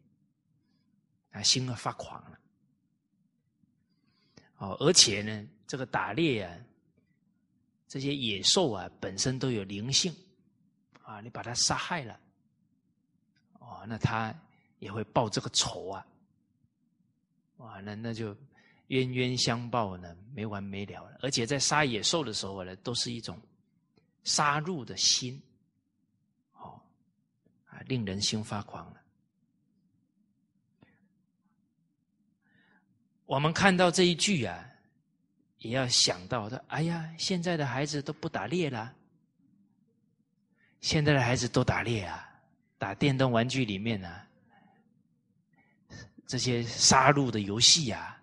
[1.32, 2.38] 啊，心啊发狂了。
[4.58, 6.54] 哦，而且呢，这个打猎啊，
[7.88, 10.14] 这些野兽啊，本身都有灵性，
[11.04, 12.20] 啊，你把它杀害了，
[13.60, 14.38] 哦，那他
[14.80, 16.06] 也会报这个仇啊，
[17.60, 18.36] 哇，那那就。
[18.88, 21.18] 冤冤相报呢，没完没了了。
[21.22, 23.40] 而且在杀野兽的时候呢，都是一种
[24.24, 25.42] 杀戮的心，
[26.54, 26.80] 哦，
[27.66, 29.02] 啊，令人心发狂了。
[33.26, 34.70] 我们看到这一句啊，
[35.58, 38.94] 也要想到说：哎呀，现在的孩子都不打猎了，
[40.80, 42.30] 现在的孩子都打猎啊，
[42.78, 44.22] 打电动玩具里面呢，
[46.28, 48.22] 这些杀戮的游戏呀。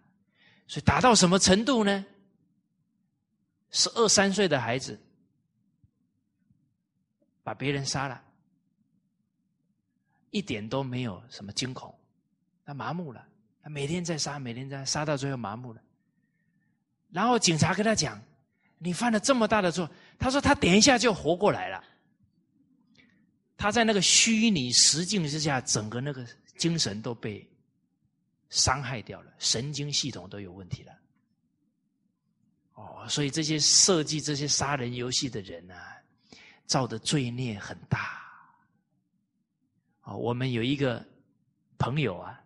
[0.73, 2.03] 所以打到什么程度呢？
[3.73, 4.99] 十二三岁的孩子
[7.43, 8.23] 把别人杀了，
[10.31, 11.95] 一点都没有什么惊恐，
[12.65, 13.23] 他麻木了，
[13.63, 15.83] 他每天在杀，每天在杀，到最后麻木了。
[17.11, 18.19] 然后警察跟他讲
[18.81, 19.87] ：“你犯了这么大的错。”
[20.19, 21.85] 他说：“他等一下就活过来了。”
[23.59, 27.47] 他在那个虚拟实境之下，整个那个精神都被。
[28.53, 30.93] 伤害掉了，神经系统都有问题了。
[32.75, 35.75] 哦，所以这些设计这些杀人游戏的人呢，
[36.67, 38.21] 造的罪孽很大。
[40.03, 41.03] 哦，我们有一个
[41.79, 42.39] 朋友啊，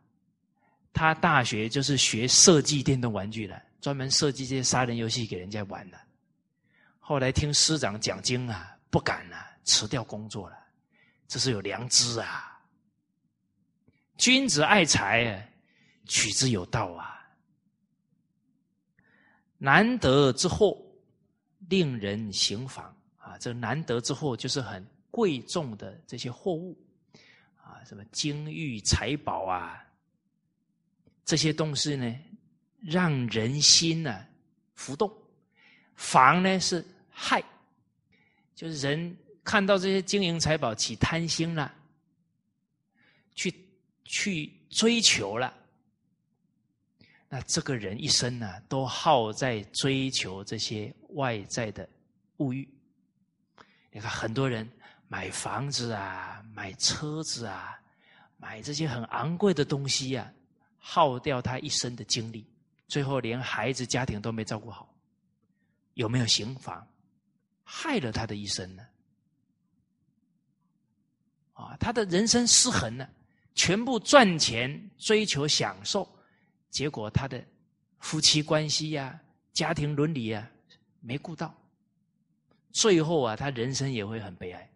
[0.93, 5.99] 他大学就是学设计电动玩具的，专门设计这些杀人游戏给人家玩的。
[7.01, 10.57] 后来听师长讲经啊，不敢了，辞掉工作了。
[11.27, 12.53] 这是有良知啊。
[14.19, 15.53] 君子爱财，
[16.07, 17.13] 取之有道啊。
[19.59, 20.77] 难得之货，
[21.69, 23.39] 令人行妨啊！
[23.39, 26.79] 这难得之货就是很贵重的这些货物
[27.57, 29.83] 啊，什么金玉财宝啊，
[31.25, 32.15] 这些东西呢，
[32.83, 34.27] 让人心呢
[34.75, 35.11] 浮动。
[35.95, 37.43] 防呢是害，
[38.55, 41.75] 就是人看到这些金银财宝起贪心了，
[43.35, 43.53] 去
[44.05, 45.51] 去追求了。
[47.37, 51.87] 那这个人一生呢，都耗在追求这些外在的
[52.39, 52.67] 物欲。
[53.93, 54.67] 你看，很多人
[55.07, 57.79] 买房子啊，买车子啊，
[58.39, 60.33] 买这些很昂贵的东西呀，
[60.79, 62.49] 耗掉他一生的精力，
[62.89, 64.89] 最后连孩子家庭都没照顾好。
[65.93, 66.89] 有没有刑罚，
[67.63, 68.83] 害了他的一生呢？
[71.53, 73.07] 啊，他的人生失衡了，
[73.55, 76.11] 全部赚钱追求享受。
[76.77, 77.43] 结果他的
[78.01, 79.19] 夫妻关系呀、
[79.55, 80.47] 家庭伦理呀
[81.01, 81.55] 没顾到，
[82.71, 84.71] 最后啊，他人生也会很悲哀。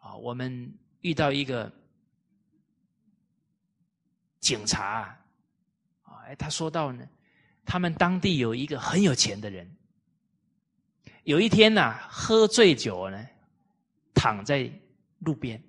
[0.00, 1.70] 啊，我们遇到一个
[4.40, 4.84] 警察
[6.02, 7.08] 啊，哎，他说到呢，
[7.64, 9.76] 他们当地有一个很有钱的人，
[11.22, 13.28] 有一天呐，喝醉酒呢，
[14.12, 14.68] 躺在
[15.20, 15.62] 路边。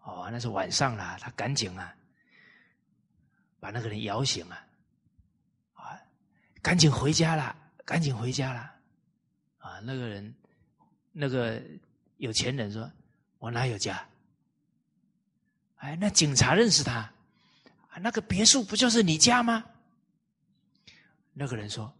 [0.00, 1.96] 哦，那是晚上了，他赶紧啊。
[3.64, 4.56] 把那个人摇醒了，
[5.72, 5.98] 啊，
[6.60, 8.60] 赶紧回家了，赶紧回家了，
[9.56, 10.34] 啊，那个人，
[11.12, 11.62] 那个
[12.18, 12.92] 有钱人说
[13.40, 14.06] ：“我哪有家？”
[15.80, 17.10] 哎，那警察认识他，
[17.88, 19.64] 啊那个别墅不就是你家吗？
[21.32, 21.90] 那个人说：“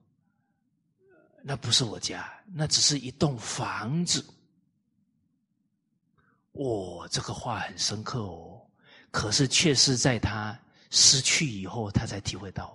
[1.40, 4.22] 那不是我家，那只是一栋房子。”
[6.53, 8.62] 哦，这个话很深刻哦，
[9.11, 10.61] 可是却是在他。
[10.96, 12.72] 失去以后，他才体会到，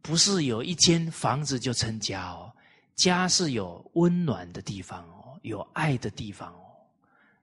[0.00, 2.50] 不是有一间房子就成家哦，
[2.94, 6.64] 家是有温暖的地方哦，有爱的地方哦，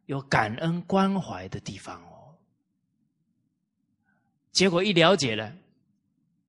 [0.07, 2.33] 有感恩关怀的地方哦。
[4.51, 5.55] 结果一了解了，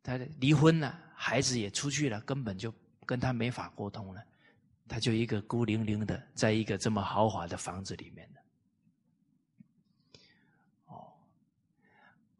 [0.02, 2.72] 他离婚了，孩子也出去了，根本就
[3.04, 4.24] 跟他没法沟通了，
[4.88, 8.26] 他就一个孤零零的，在一个这么豪华的房子里面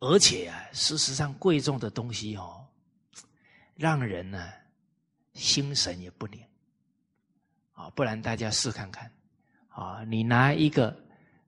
[0.01, 2.67] 而且啊，事实上，贵重的东西哦，
[3.77, 4.51] 让人呢
[5.35, 6.43] 心神也不宁
[7.75, 7.91] 啊。
[7.91, 9.13] 不然大家试看看
[9.69, 10.97] 啊，你拿一个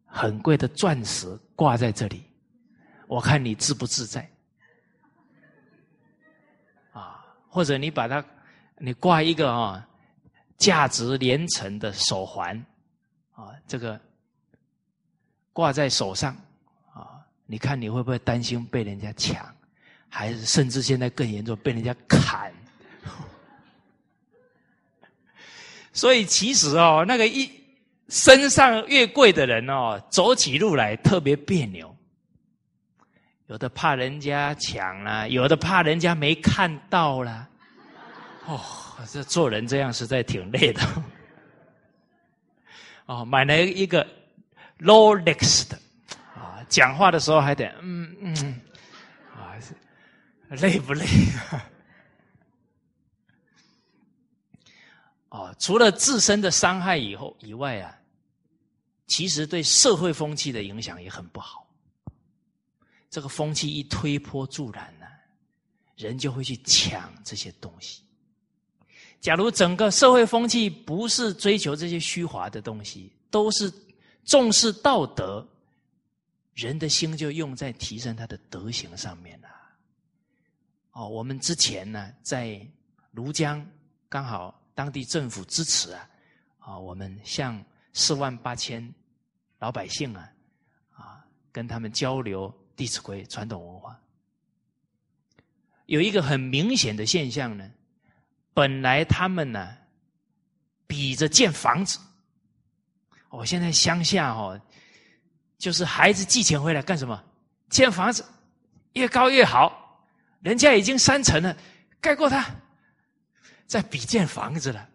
[0.04, 2.24] 很贵的钻石挂在这里，
[3.06, 4.30] 我看你自不自在
[6.92, 7.24] 啊？
[7.48, 8.22] 或者你把它，
[8.76, 9.88] 你挂一个啊，
[10.58, 12.54] 价值连城的手环
[13.32, 13.98] 啊，这个
[15.54, 16.36] 挂在手上。
[17.52, 19.46] 你看你会不会担心被人家抢，
[20.08, 22.50] 还是甚至现在更严重被人家砍？
[25.92, 27.50] 所以其实哦，那个一
[28.08, 31.94] 身上越贵的人哦，走起路来特别别扭。
[33.48, 37.46] 有的怕人家抢了，有的怕人家没看到了。
[38.46, 38.58] 哦，
[39.12, 40.80] 这做人这样实在挺累的。
[43.04, 44.06] 哦，买了一个
[44.78, 45.78] Rolex 的。
[46.72, 48.60] 讲话的时候还得嗯嗯，
[49.36, 49.60] 啊，
[50.48, 51.04] 累不累
[51.50, 51.68] 啊？
[55.28, 57.94] 哦，除了自身的伤害以后以外啊，
[59.06, 61.68] 其实对社会风气的影响也很不好。
[63.10, 65.04] 这个风气一推波助澜呢，
[65.96, 68.02] 人就会去抢这些东西。
[69.20, 73.70] 假如整个社会风气不是追求这些虚华的东西，都是
[74.24, 75.46] 重视道德。
[76.54, 79.48] 人的心就用在提升他的德行上面了。
[80.92, 82.60] 哦，我们之前呢，在
[83.14, 83.66] 庐江
[84.08, 86.10] 刚好当地政府支持啊，
[86.58, 88.92] 啊，我们向四万八千
[89.58, 90.30] 老百姓啊，
[90.90, 93.98] 啊，跟他们交流《弟子规》传统文化。
[95.86, 97.70] 有一个很明显的现象呢，
[98.52, 99.74] 本来他们呢，
[100.86, 101.98] 比着建房子。
[103.30, 104.60] 哦，现在乡下哦。
[105.62, 107.24] 就是孩子寄钱回来干什么？
[107.70, 108.24] 建房子，
[108.94, 110.04] 越高越好。
[110.40, 111.56] 人家已经三层了，
[112.00, 112.52] 盖过他，
[113.68, 114.88] 在比建房子了。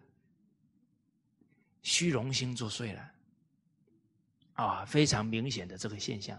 [1.80, 3.10] 虚荣心作祟了，
[4.52, 6.38] 啊，非常明显的这个现象。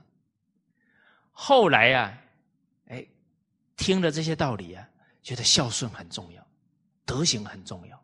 [1.32, 2.16] 后来呀，
[2.90, 3.04] 哎，
[3.78, 4.88] 听了这些道理啊，
[5.24, 6.48] 觉得孝顺很重要，
[7.04, 7.98] 德行很重要。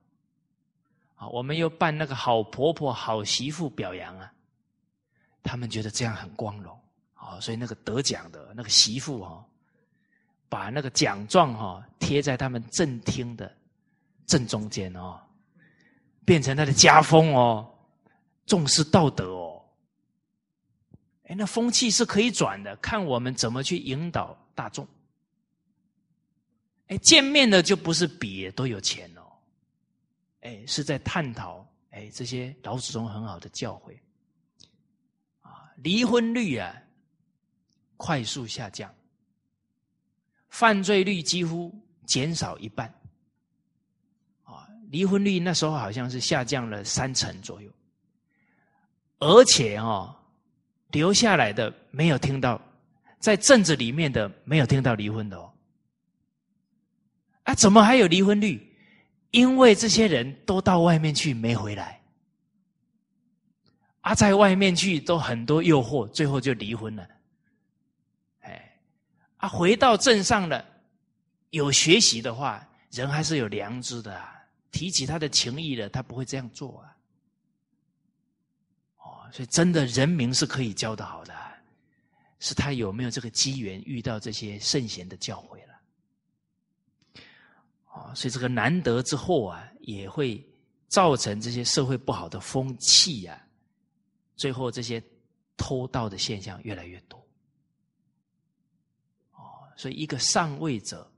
[1.18, 4.32] 啊，我们又办那个好婆婆、好媳妇表扬啊。
[5.46, 6.78] 他们觉得这样很光荣
[7.14, 9.46] 啊，所以那个得奖的那个媳妇哈，
[10.50, 13.56] 把那个奖状哈贴在他们正厅的
[14.26, 15.22] 正中间哦，
[16.26, 17.72] 变成他的家风哦，
[18.46, 19.62] 重视道德哦。
[21.28, 24.88] 哎，那风气是可以转的，看我们怎么去引导大众。
[26.88, 29.22] 哎，见面的就不是比都有钱哦，
[30.42, 33.98] 哎，是在探讨哎这些老祖宗很好的教诲，
[35.86, 36.76] 离婚率啊
[37.96, 38.92] 快速下降，
[40.50, 41.72] 犯罪率几乎
[42.08, 42.92] 减少一半，
[44.42, 47.72] 啊，离婚率那时候好像是下降了三成左右，
[49.20, 50.16] 而且哦，
[50.90, 52.60] 留下来的没有听到，
[53.20, 55.54] 在镇子里面的没有听到离婚的哦。
[57.44, 58.76] 啊，怎么还有离婚率？
[59.30, 62.02] 因为这些人都到外面去没回来，
[64.06, 67.08] 啊，在外面去都很多诱惑，最后就离婚了。
[68.42, 68.78] 哎，
[69.38, 70.64] 啊，回到镇上了，
[71.50, 74.32] 有学习的话，人还是有良知的啊。
[74.70, 76.96] 提起他的情谊了，他不会这样做啊。
[78.98, 81.34] 哦，所以真的人民是可以教的好的，
[82.40, 87.24] 是他有没有这个机缘遇到这些圣贤的教诲了。
[87.92, 90.48] 哦，所以这个难得之后啊，也会
[90.90, 93.42] 造成这些社会不好的风气啊，
[94.36, 95.02] 最后这些
[95.58, 97.18] 偷盗的现象越来越多。
[99.32, 101.10] 哦，所以一个上位者，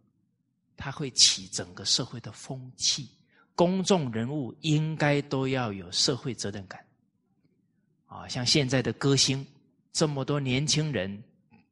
[0.76, 3.10] 他会起整个社会的风气，
[3.56, 6.86] 公众人物应该都要有社会责任感。
[8.06, 9.46] 啊，像现在的歌星，
[9.92, 11.24] 这么多年轻人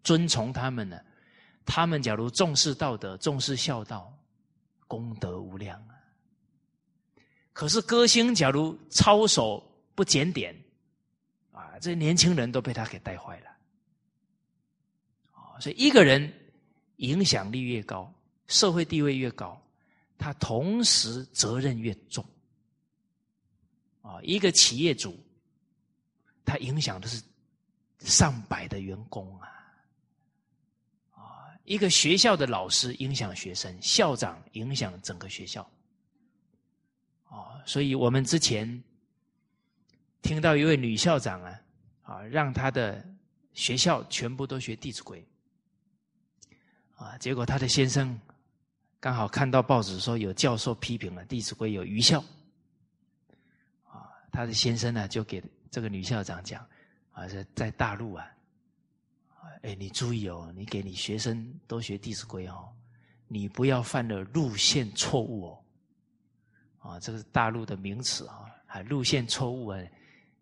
[0.04, 1.00] 遵从他们呢，
[1.66, 4.12] 他们假如重视道德，重视孝道。
[4.88, 5.98] 功德无量啊！
[7.54, 9.60] 可是歌星假如操守
[9.96, 10.56] 不检点，
[11.80, 13.52] 这年轻人都被他给带坏了。
[15.60, 16.32] 所以一个人
[16.98, 18.14] 影响力越高，
[18.48, 19.62] 社会地位越高，
[20.18, 22.26] 他同时责任越重。
[24.02, 25.18] 啊，一个企业主，
[26.44, 27.24] 他影响的是
[28.00, 29.52] 上百的员工啊。
[31.64, 35.68] 一个学校的老师影响学生，校长影响整个学校。
[37.28, 38.84] 哦，所以我们之前
[40.22, 41.60] 听到一位女校长啊，
[42.06, 43.06] 啊，让他的
[43.54, 45.26] 学校全部都学《弟子规》，
[47.04, 48.18] 啊，结果他的先生
[49.00, 52.24] 刚好看到报纸说有教授批评了《弟子规》有愚孝，
[53.84, 56.66] 啊，他的先生呢就给这个女校长讲，
[57.12, 58.32] 啊，在在大陆啊。
[59.62, 62.72] 哎，你注意哦，你给你学生都学《弟子规》哦，
[63.28, 65.64] 你不要犯了路线错误哦。
[66.78, 69.80] 啊，这个是大陆的名词啊，还路线错误啊，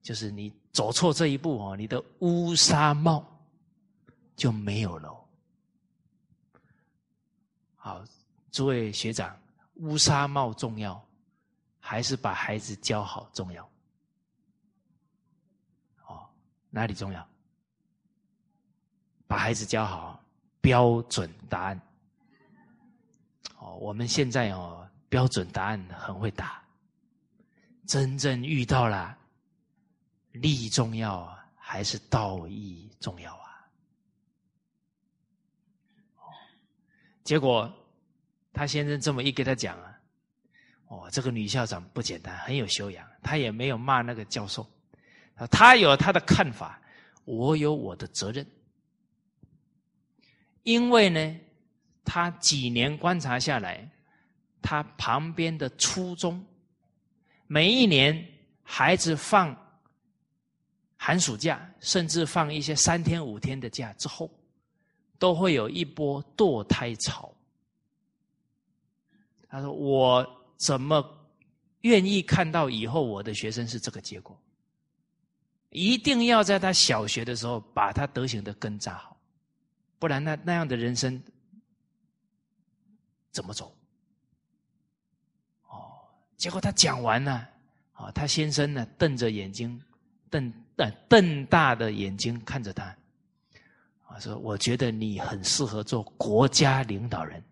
[0.01, 3.26] 就是你走错这一步哦，你的乌纱帽
[4.36, 5.16] 就没有了。
[7.76, 8.04] 好，
[8.52, 9.38] 诸位学长，
[9.76, 11.02] 乌纱帽重要，
[11.80, 13.64] 还是把孩子教好重要？
[16.08, 16.28] 哦，
[16.70, 17.28] 哪里重要？
[19.28, 20.20] 把孩子教好，
[20.60, 21.80] 标准答案。
[23.60, 26.62] 哦，我们现在哦，标准答案很会答。
[27.86, 29.18] 真正遇到了，
[30.34, 33.66] 利重要还是道义重要啊？
[37.24, 37.72] 结果
[38.52, 40.00] 他先生这么一跟他讲啊，
[40.88, 44.62] 哦，这个女校长不简单，很有修养，他也没有骂那个教授，
[45.36, 46.82] 啊，他有他的看法，
[47.24, 48.46] 我有我的责任。
[50.64, 51.40] 因为呢，
[52.04, 53.90] 他几年观察下来，
[54.62, 56.46] 他旁边的初中，
[57.48, 58.28] 每一年
[58.64, 59.56] 孩子放
[61.06, 64.32] 寒暑假，甚至放一些三天五天的假之后，
[65.20, 67.30] 都会有一波堕胎潮。
[69.49, 70.26] 他说：“我
[70.56, 71.04] 怎么
[71.82, 74.41] 愿意看到以后我的学生是这个结果？
[75.72, 79.18] 一定要在他小学的时候把他德行的根扎好。”
[79.99, 81.22] 不然，那那样的人生
[83.30, 83.76] 怎么走？
[85.68, 85.99] 哦，
[86.38, 87.49] 结果他讲完了，
[87.91, 89.82] 啊，他先生呢，瞪着眼睛，
[90.30, 90.49] 瞪
[91.08, 92.86] 瞪大的眼睛看着他，
[94.06, 97.44] 啊，说：“我觉得你很适合做国家领导人。”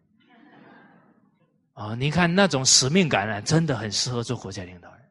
[1.74, 5.02] 啊，你看那种使命感啊，真的很适合做国家领导人。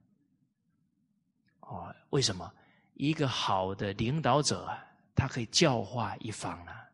[1.61, 2.53] 哦，为什么？
[2.95, 6.85] 一个好的领导者啊，他可以教化一方啊。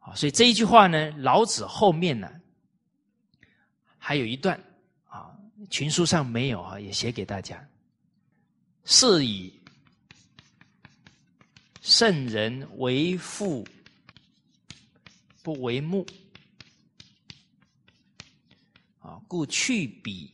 [0.00, 2.30] 啊，所以这一句话呢，老子后面呢
[3.96, 4.60] 还有一段
[5.08, 5.34] 啊，
[5.70, 7.64] 群书上没有啊，也写给大家。
[8.88, 9.52] 是以
[11.82, 13.66] 圣人为父
[15.42, 16.06] 不为目
[19.00, 20.32] 啊，故去彼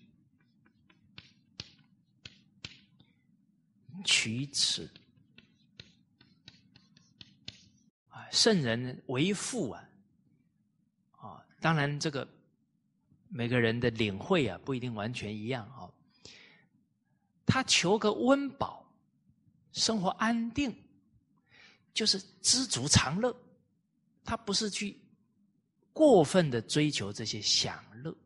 [4.05, 4.88] 取此
[8.09, 9.88] 啊，圣人为父啊
[11.12, 12.28] 啊，当然这个
[13.28, 15.88] 每个人的领会啊不一定完全一样啊。
[17.53, 18.82] 他求个温饱，
[19.72, 20.74] 生活安定，
[21.92, 23.36] 就是知足常乐。
[24.24, 24.98] 他不是去
[25.92, 28.16] 过分的追求这些享乐，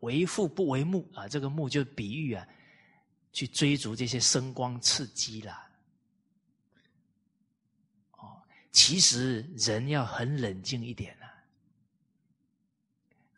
[0.00, 1.28] 为父不为目啊。
[1.28, 2.44] 这个目就比喻啊，
[3.32, 5.70] 去追逐这些声光刺激啦。
[8.18, 11.30] 哦，其实人要很冷静一点啊。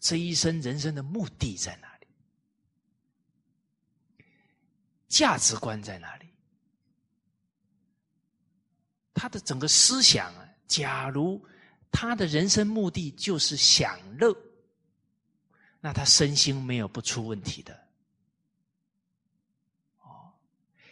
[0.01, 1.94] 这一生人生的目的在哪？
[5.15, 6.29] 价值观在哪里？
[9.15, 11.41] 他的整个思想啊，假如
[11.93, 14.37] 他的人生目的就是享乐，
[15.81, 17.73] 那他身心没有不出问题的。
[20.01, 20.35] 哦，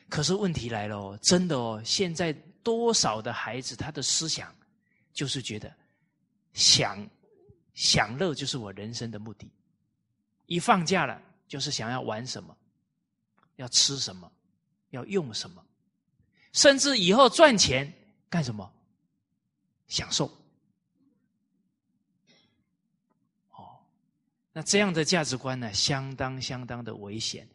[0.09, 4.55] 可是问题来了哦，真的哦，现在多少的孩子，他的思想
[5.13, 5.75] 就是觉得
[6.53, 7.05] 享
[7.75, 9.51] 享乐就是我人生的目的，
[10.47, 12.57] 一放假了就是想要玩什么。
[13.63, 14.31] 要吃什么，
[14.91, 15.65] 要用什么，
[16.53, 17.91] 甚至以后赚钱
[18.29, 18.71] 干什么？
[19.87, 20.27] 享受。
[23.51, 23.79] 哦，
[24.53, 27.49] 那这样的价值观呢，相当相当的危险。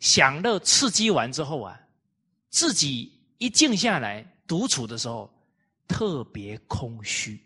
[0.00, 1.80] 享乐刺激完之后啊，
[2.50, 5.32] 自己一静下来独处的时候，
[5.88, 7.40] 特别空虚。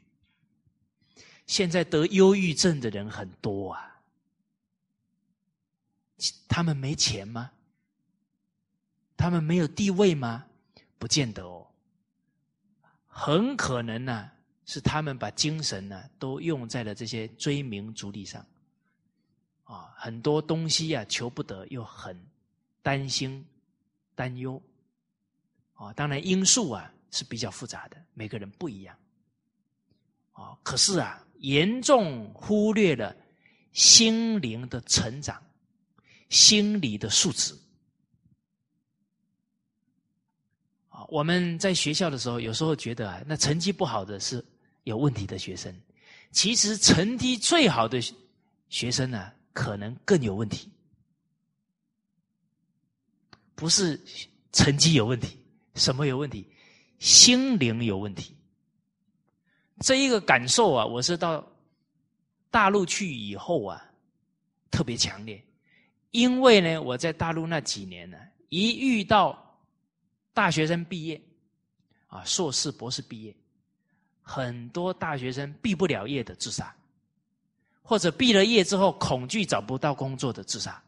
[1.47, 4.01] 现在得忧郁症的人很多啊，
[6.49, 7.53] 他们没钱吗？
[9.19, 10.47] 他们没有地位吗？
[10.99, 11.67] 不见得哦，
[13.07, 14.31] 很可能呢，
[14.65, 18.45] 是他们把精神呢都用在了这些追名逐利上，
[19.65, 22.17] 啊，很多东西呀求不得，又很
[22.83, 23.45] 担心、
[24.15, 24.61] 担忧，
[25.75, 28.97] 啊，当然因素啊是比较复杂的，每个人不一样，
[30.33, 33.15] 啊，可是啊，严重忽略了
[33.73, 35.41] 心灵的成长、
[36.29, 37.57] 心理的素质。
[41.09, 44.45] 我们在学校的时候，有时候觉得啊，那成绩不好的是
[44.85, 45.75] 有问题的学生。
[46.33, 47.99] 其实成绩最好的
[48.69, 50.71] 学生呢，可能更有问题。
[53.55, 53.99] 不是
[54.53, 55.43] 成绩有问题，
[55.77, 56.47] 什么有问题？
[56.99, 58.37] 心灵有问题。
[59.81, 61.43] 这一个感受啊，我是到
[62.51, 63.83] 大陆去以后啊，
[64.71, 65.43] 特别强烈。
[66.11, 68.19] 因为呢，我在大陆那几年呢，
[68.51, 69.43] 一遇到。
[70.39, 71.21] 大学生毕业，
[72.07, 73.35] 啊，硕士、博士毕业，
[74.23, 76.73] 很多大学生毕不了业的自杀，
[77.83, 80.81] 或者毕了业之后恐惧找不到工作的自杀。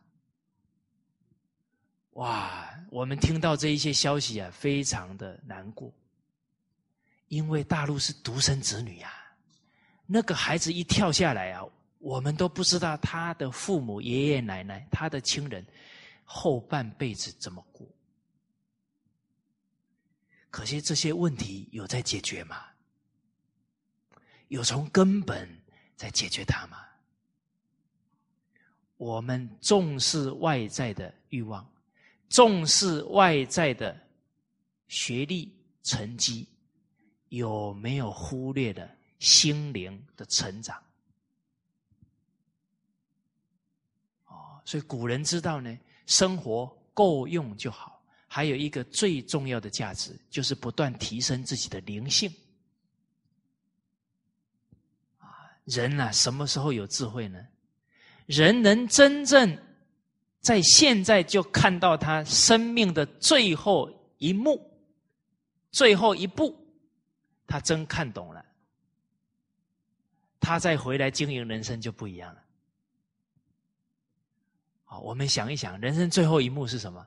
[2.10, 5.92] 哇，我们听到这一些消息啊，非常的难过，
[7.26, 9.12] 因为大陆是独生子女呀，
[10.06, 11.64] 那个孩子一跳下来啊，
[11.98, 15.66] 我们都不知道他的父母、爷爷奶奶、他的亲人
[16.24, 17.84] 后半辈子怎么过。
[20.50, 22.64] 可惜这些问题有在解决吗？
[24.48, 25.48] 有从根本
[25.94, 26.78] 在解决它吗？
[28.96, 31.64] 我们重视外在的欲望，
[32.28, 33.96] 重视外在的
[34.88, 36.48] 学历成绩，
[37.28, 38.90] 有没有忽略了
[39.20, 40.82] 心灵的成长？
[44.26, 47.99] 哦，所以古人知道呢，生活够用就好。
[48.32, 52.32] 还有一个最重要的价值，就是不断提升自己的灵性。
[55.18, 57.44] 啊，人啊，什么时候有智慧呢？
[58.26, 59.58] 人能真正
[60.38, 64.64] 在现在就看到他生命的最后一幕、
[65.72, 66.56] 最后一步，
[67.48, 68.46] 他真看懂了，
[70.38, 72.40] 他再回来经营人生就不一样了。
[74.84, 77.04] 好，我们想一想，人生最后一幕是什么？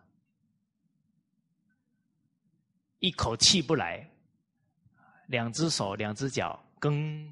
[3.04, 4.10] 一口气不来，
[5.28, 7.28] 两只手、两只脚，更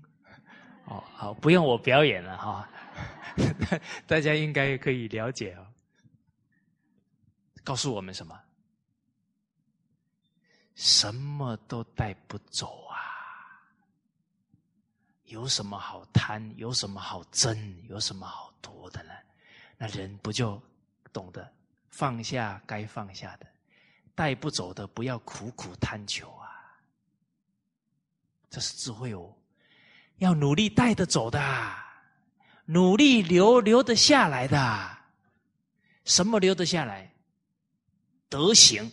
[0.84, 2.70] 哦，好，不用我表演了哈，
[4.06, 5.66] 大家应该可以了解哦。
[7.64, 8.38] 告诉我们什么？
[10.76, 13.00] 什么都带不走啊！
[15.24, 16.54] 有什么好贪？
[16.58, 17.88] 有什么好争？
[17.88, 19.14] 有什么好夺的呢？
[19.78, 20.62] 那人不就
[21.14, 21.50] 懂得
[21.88, 23.48] 放下该放下的？
[24.22, 26.78] 带不走的，不要苦苦贪求啊！
[28.52, 29.36] 这是智慧哦，
[30.18, 31.42] 要努力带得走的，
[32.66, 34.98] 努力留留得下来的。
[36.06, 37.12] 什么留得下来？
[38.30, 38.92] 德行，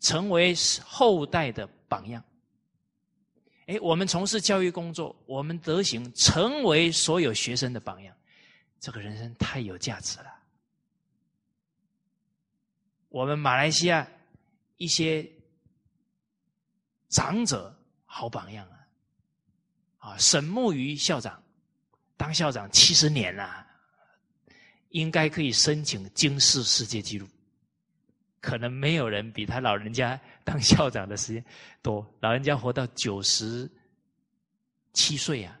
[0.00, 0.52] 成为
[0.84, 2.20] 后代的榜样。
[3.66, 8.12] 哎，我们从事教育工作，我们德行成为所有学生的榜样，
[8.80, 10.34] 这个人生太有价值了。
[13.08, 14.06] 我们马来西亚
[14.76, 15.28] 一些
[17.08, 17.74] 长者
[18.04, 18.86] 好榜样啊！
[19.98, 21.42] 啊，沈木鱼校长
[22.16, 23.66] 当校长七十年了，
[24.90, 27.26] 应该可以申请京世世界纪录。
[28.40, 31.44] 可能没有人比他老人家当校长的时间
[31.82, 33.68] 多，老人家活到九十
[34.92, 35.60] 七岁啊！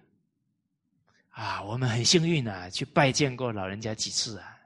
[1.30, 4.56] 啊，我们很幸运啊，去拜见过老人家几次啊，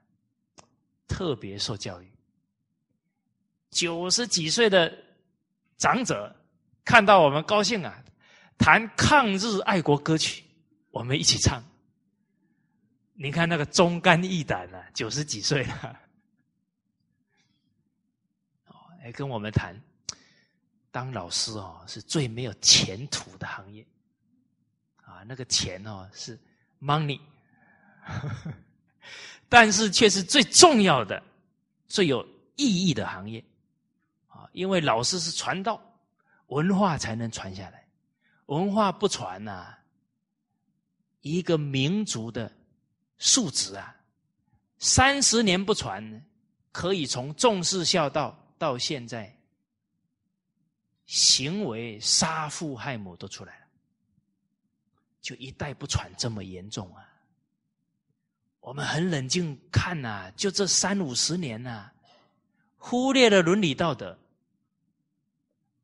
[1.08, 2.10] 特别受教育。
[3.70, 4.92] 九十几岁的
[5.78, 6.34] 长者
[6.84, 8.02] 看到我们高兴啊，
[8.58, 10.44] 弹抗日爱国歌曲，
[10.90, 11.62] 我们一起唱。
[13.14, 16.00] 你看那个忠肝义胆啊，九十几岁了，
[18.66, 19.78] 哦，来跟我们谈，
[20.90, 23.86] 当老师哦是最没有前途的行业，
[25.04, 26.38] 啊，那个钱哦是
[26.80, 27.20] money，
[29.50, 31.22] 但是却是最重要的、
[31.86, 33.44] 最有意义的行业。
[34.52, 35.80] 因为老师是传道，
[36.46, 37.86] 文化才能传下来。
[38.46, 39.74] 文化不传呐，
[41.20, 42.50] 一个民族的
[43.18, 43.94] 素质啊，
[44.78, 46.24] 三十年不传，
[46.72, 49.36] 可以从重视孝道到现在，
[51.06, 53.66] 行为杀父害母都出来了，
[55.20, 57.06] 就一代不传这么严重啊！
[58.58, 61.90] 我们很冷静看呐，就这三五十年呐，
[62.76, 64.18] 忽略了伦理道德。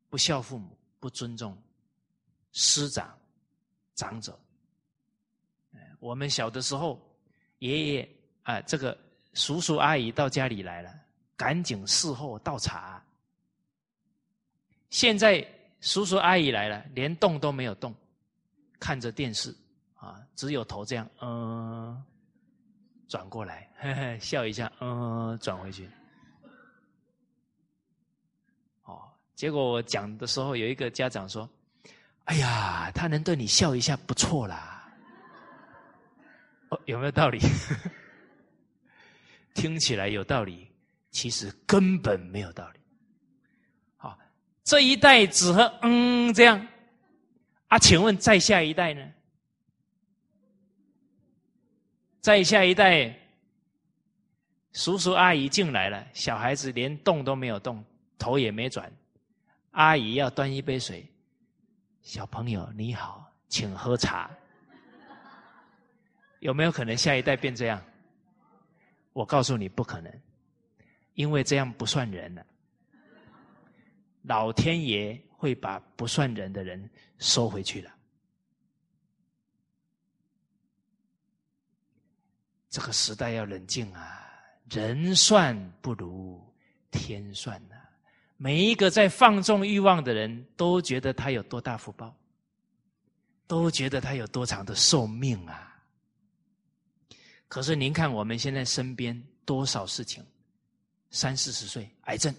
[0.09, 1.57] 不孝父母，不尊重
[2.51, 3.17] 师长、
[3.95, 4.37] 长者。
[5.99, 6.99] 我们小的时候，
[7.59, 8.09] 爷爷
[8.43, 8.97] 啊，这个
[9.33, 10.93] 叔叔阿姨到家里来了，
[11.35, 13.03] 赶紧伺候倒茶。
[14.89, 15.45] 现在
[15.81, 17.93] 叔叔阿姨来了，连动都没有动，
[18.79, 19.53] 看着电视
[19.95, 22.03] 啊，只有头这样，嗯，
[23.07, 25.89] 转过来，嘿嘿，笑一下，嗯，转回去。
[29.37, 31.47] 结果我讲的时候，有一个家长说
[32.25, 34.83] ：“哎呀，他能对你笑一下，不错啦。”
[36.69, 37.37] 哦，有没有道理？
[39.53, 40.67] 听起来有道理，
[41.11, 42.79] 其实根本没有道理。
[43.95, 44.17] 好，
[44.63, 46.67] 这一代只和嗯这样
[47.67, 47.77] 啊？
[47.77, 49.07] 请问再下一代呢？
[52.21, 53.15] 再下一代，
[54.73, 57.85] 叔叔阿姨进来了，小孩子连动都没有动，
[58.17, 58.91] 头也没转。
[59.77, 61.07] 阿姨要端一杯水，
[62.01, 64.27] 小朋友你好，请喝茶。
[66.39, 67.79] 有没有可能下一代变这样？
[69.13, 70.11] 我告诉你不可能，
[71.13, 72.43] 因为这样不算人了。
[74.23, 77.91] 老天爷会把不算人的人收回去了。
[82.67, 84.25] 这个时代要冷静啊！
[84.71, 86.43] 人算不如
[86.89, 87.76] 天算呐。
[88.37, 92.15] 每一个在放纵欲望的人都觉得他有多大福报，
[93.47, 95.75] 都觉得他有多长的寿命啊！
[97.47, 100.23] 可是您看我们现在身边多少事情，
[101.09, 102.33] 三四十岁癌症，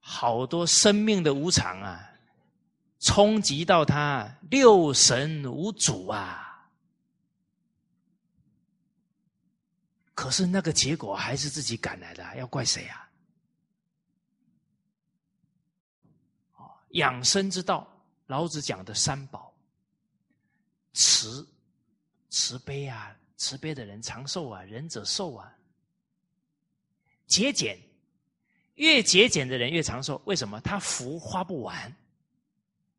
[0.00, 2.10] 好多生命的无常啊，
[2.98, 6.70] 冲击到他六神无主啊！
[10.14, 13.05] 可是那个结果还是自己赶来的，要怪谁啊？
[16.90, 17.86] 养生之道，
[18.26, 19.52] 老子讲的三宝：
[20.92, 21.46] 慈、
[22.30, 25.46] 慈悲啊，慈悲的人长寿啊，仁者寿啊；
[27.26, 27.78] 节俭，
[28.76, 30.20] 越节俭的人越长寿。
[30.24, 30.60] 为什么？
[30.60, 31.94] 他福花不完，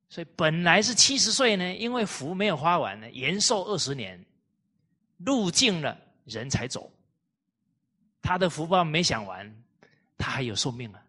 [0.09, 4.23] 所以本来是七十岁呢，因为福没有花完呢，延寿二十年，
[5.17, 6.91] 路尽了人才走，
[8.21, 9.63] 他的福报没享完，
[10.17, 11.03] 他还有寿命啊。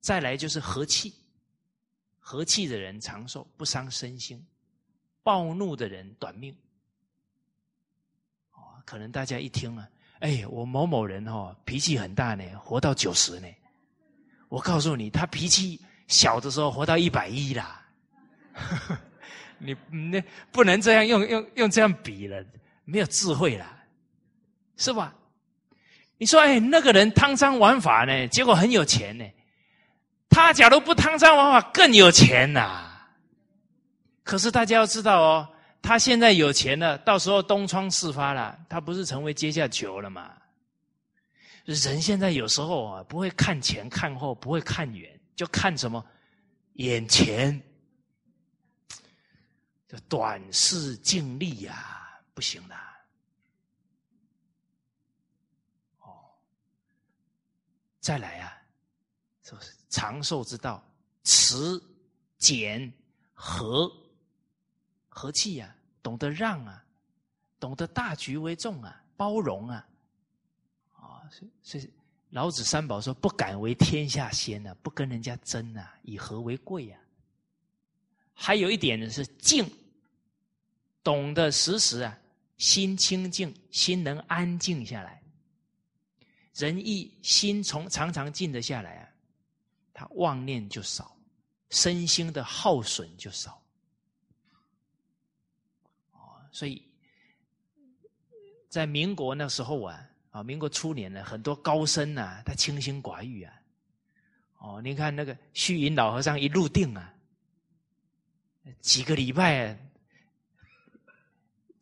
[0.00, 1.12] 再来就是和气，
[2.18, 4.38] 和气的人长寿，不伤身心；
[5.22, 6.54] 暴怒的人短命。
[8.52, 9.88] 哦，可能大家一听啊，
[10.20, 13.48] 哎，我某某人哦，脾气很大呢，活到九十呢。
[14.48, 17.86] 我告诉你，他脾气小的时候活到一百一啦。
[19.58, 20.22] 你那
[20.52, 22.44] 不能这样用用用这样比了，
[22.84, 23.84] 没有智慧啦，
[24.76, 25.14] 是吧？
[26.16, 29.24] 你说，哎，那个人贪赃枉法呢，结果很有钱呢。
[30.28, 32.84] 他假如不贪赃枉法，更有钱呐。
[34.22, 35.48] 可是大家要知道哦，
[35.80, 40.34] 他现在有钱了，到时候东窗事发了，他不是成为阶下囚了吗？
[41.64, 46.04] 人现在有时候啊，不会看前看后，不会看远，就看什么
[46.74, 47.60] 眼前，
[49.86, 52.74] 就短视尽力呀，不行的。
[56.00, 56.08] 哦，
[58.00, 58.56] 再来啊，
[59.42, 60.82] 就是长寿之道，
[61.22, 61.82] 慈、
[62.38, 62.92] 俭、
[63.32, 63.90] 和。
[65.10, 66.84] 和气呀，懂得让啊，
[67.58, 69.88] 懂得大局为重啊，包容啊，
[70.94, 71.26] 啊，
[71.60, 71.90] 所以
[72.30, 77.00] 老子三宝说不敢为天下先啊，不跟人家争啊，以和为贵啊。
[78.32, 79.68] 还有一点呢是静，
[81.02, 82.16] 懂得时时啊，
[82.58, 85.20] 心清静，心能安静下来。
[86.54, 89.07] 人一心从常常静得下来啊，
[89.98, 91.18] 他妄念就少，
[91.70, 93.60] 身心的耗损就少。
[96.12, 96.80] 哦所以，
[98.68, 103.52] 在民国那时候啊，啊，民国初年呢，很多高僧啊，他清心寡欲啊。
[104.58, 107.12] 哦，你看那个虚云老和尚一入定啊，
[108.80, 109.76] 几个礼拜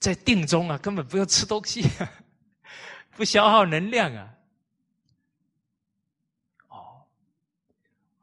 [0.00, 1.82] 在定中啊，根本不用吃东西，
[3.10, 4.32] 不消耗能量啊。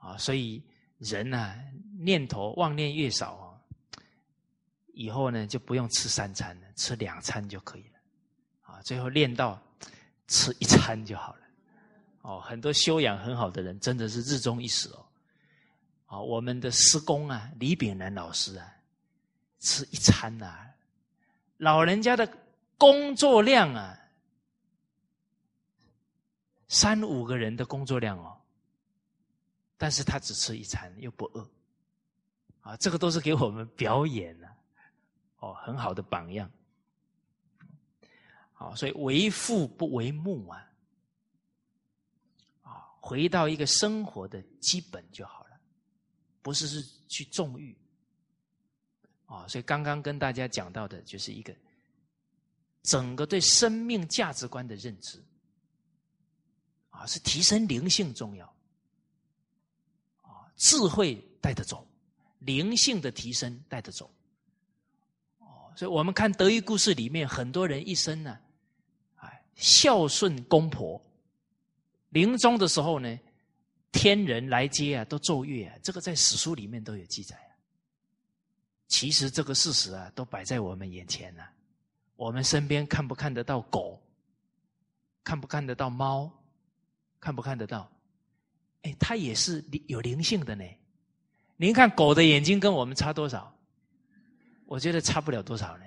[0.03, 0.61] 啊，所以
[0.97, 1.55] 人呐，
[1.97, 3.41] 念头妄念越少。
[4.95, 7.99] 以后呢，就不用吃三餐了，吃两餐就可以了，
[8.61, 9.59] 啊，最后练到
[10.27, 11.41] 吃一餐就好了，
[12.21, 15.03] 哦，很多修养很好的人，真的是日中一食哦，
[16.05, 18.71] 啊，我们的师公啊，李炳南老师啊，
[19.57, 20.69] 吃一餐呐，
[21.57, 22.31] 老人家的
[22.77, 23.97] 工作量啊，
[26.67, 28.32] 三五个人的工作量哦，
[29.83, 31.45] 但是他只吃一餐又不饿，
[32.61, 34.47] 啊，这个都是给我们表演的。
[35.39, 36.49] 哦，很好的榜样。
[38.53, 40.71] 好，所以为父不为目啊，
[42.61, 45.59] 啊，回到一个生活的基本就好了，
[46.41, 47.77] 不是是去纵欲。
[49.25, 51.53] 啊，所以刚刚跟大家讲到的就是一个
[52.83, 55.21] 整个对生命价值观的认知，
[56.89, 58.55] 啊，是提升灵性重要，
[60.55, 61.87] 智慧带得走，
[62.39, 64.09] 灵性的提升带得走。
[65.39, 68.37] 哦所以我们看德育故事里面，很多人一生呢，
[69.15, 71.01] 哎，孝顺公婆，
[72.09, 73.19] 临终的时候呢，
[73.91, 77.35] 天人来接啊，都奏乐啊，这个在史书里面都有记载。
[78.87, 81.43] 其实这个事实啊，都摆在我们眼前呢。
[82.15, 83.99] 我们身边看不看得到狗？
[85.23, 86.31] 看不看得到猫？
[87.19, 87.91] 看不看得到？
[88.83, 90.63] 哎，它也是有灵性的呢。
[91.57, 93.53] 您看狗的眼睛跟我们差多少？
[94.65, 95.85] 我觉得差不了多少呢。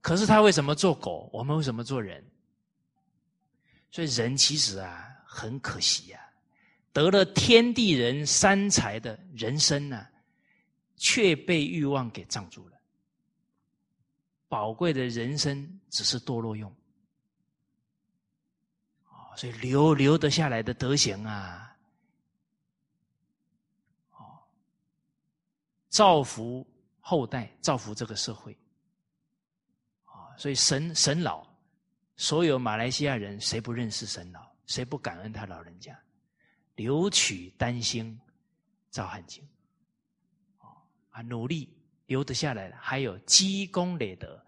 [0.00, 1.28] 可是他为什么做狗？
[1.32, 2.24] 我们为什么做人？
[3.90, 6.20] 所以人其实啊，很可惜呀，
[6.92, 10.06] 得了天地人三才的人生呢，
[10.96, 12.76] 却被欲望给障住了。
[14.48, 16.72] 宝贵的人生只是堕落用，
[19.36, 21.76] 所以留留得下来的德行啊。
[24.12, 24.42] 哦
[25.88, 26.66] 造福
[27.00, 28.52] 后代，造福这个社会，
[30.04, 30.34] 啊！
[30.36, 31.46] 所以神神老，
[32.16, 34.44] 所有马来西亚人谁不认识神老？
[34.66, 35.96] 谁不感恩他老人家？
[36.74, 38.20] 留取丹心
[38.90, 39.48] 照汗青，
[41.10, 41.22] 啊！
[41.22, 41.72] 努力
[42.06, 44.44] 留得下来的，还有积功累德，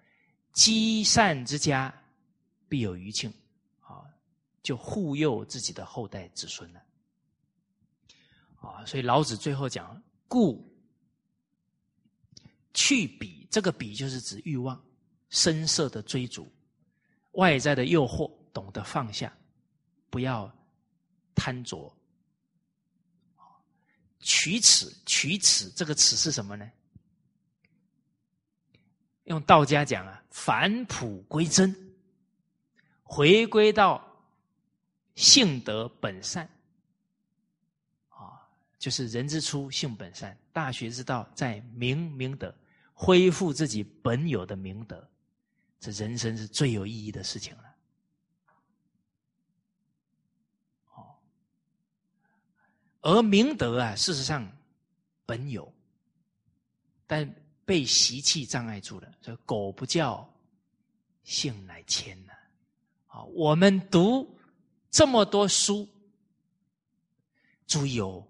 [0.53, 1.95] 积善之家
[2.69, 3.33] 必有余庆，
[4.69, 6.83] 就护佑自己的后代子孙了，
[8.61, 8.85] 啊！
[8.85, 10.63] 所以老子最后讲，故。
[12.75, 14.79] 去比，这个比就是指欲望、
[15.31, 16.47] 声色的追逐、
[17.33, 19.35] 外在的诱惑，懂得放下，
[20.11, 20.55] 不要
[21.35, 21.91] 贪着。
[24.21, 26.71] 取此，取此，这个此是什么呢？
[29.25, 31.75] 用道家讲啊，返璞归真，
[33.03, 34.08] 回归到
[35.19, 36.49] 性德本善。
[38.09, 38.39] 啊，
[38.79, 40.39] 就是人之初，性本善。
[40.53, 42.55] 大学之道，在明明德。
[42.95, 45.09] 恢复自己本有的明德，
[45.81, 47.77] 这人生是最有意义的事情了。
[50.95, 51.15] 哦，
[53.03, 54.49] 而明德啊，事实上
[55.27, 55.73] 本有，
[57.07, 57.33] 但
[57.65, 59.13] 被习气障碍住了。
[59.21, 60.29] 所以狗不叫，
[61.23, 62.33] 性乃迁呐。
[63.07, 64.38] 啊，我们读
[64.99, 65.89] 这么多书，
[67.69, 68.27] 注意哦，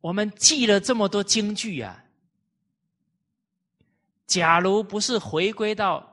[0.00, 2.04] 我们记了这么多京剧啊，
[4.28, 6.08] 假如不是回归到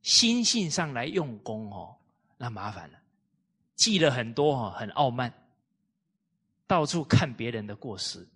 [0.00, 1.94] 心性上来用功哦，
[2.38, 2.98] 那麻烦了，
[3.74, 5.30] 记了很多哦，很傲慢，
[6.66, 8.26] 到处看别人的过失，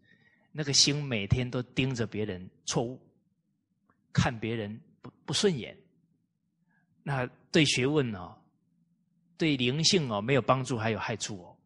[0.52, 3.00] 那个心每天都盯着别人错误，
[4.12, 5.74] 看别人不不顺眼。
[7.02, 8.36] 那对学问哦，
[9.40, 11.56] 对灵性哦没有帮助，还有害处哦。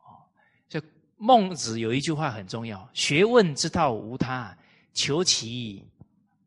[0.00, 0.28] 哦，
[0.68, 0.78] 这
[1.16, 4.54] 孟子有一句话很重要：“学问之道无他，
[4.92, 5.82] 求其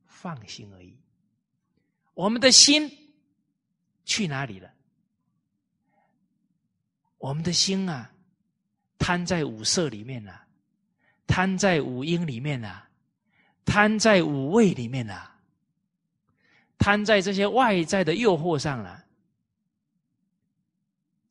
[0.06, 0.96] 放心而已。”
[2.14, 2.88] 我们的心
[4.06, 4.72] 去哪里了？
[7.18, 8.12] 我们的心啊，
[9.00, 10.46] 贪在五色里面了，
[11.26, 12.88] 贪在五音里面了，
[13.66, 15.37] 贪在五味里面了。
[16.78, 19.04] 贪在这些外在的诱惑上了，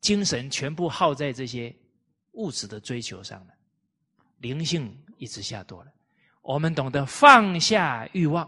[0.01, 1.75] 精神全部耗在这些
[2.33, 3.53] 物质的追求上了，
[4.39, 5.91] 灵性一直下堕了。
[6.41, 8.47] 我们懂得放下欲望，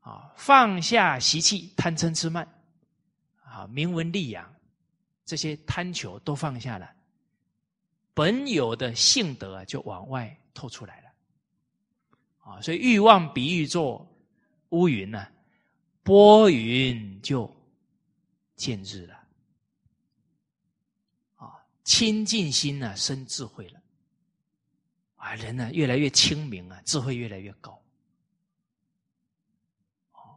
[0.00, 2.46] 啊，放下习气、贪嗔痴慢，
[3.44, 4.50] 啊，名闻利养。
[5.24, 6.90] 这些贪求都放下了，
[8.12, 11.10] 本有的性德就往外透出来了，
[12.38, 14.06] 啊，所以欲望比喻作
[14.70, 15.26] 乌云呢。
[16.04, 17.48] 拨云就
[18.56, 19.24] 见日了，
[21.36, 23.80] 啊，清净心呢，生智慧了，
[25.14, 27.80] 啊，人呢越来越清明啊，智慧越来越高，
[30.12, 30.36] 哦，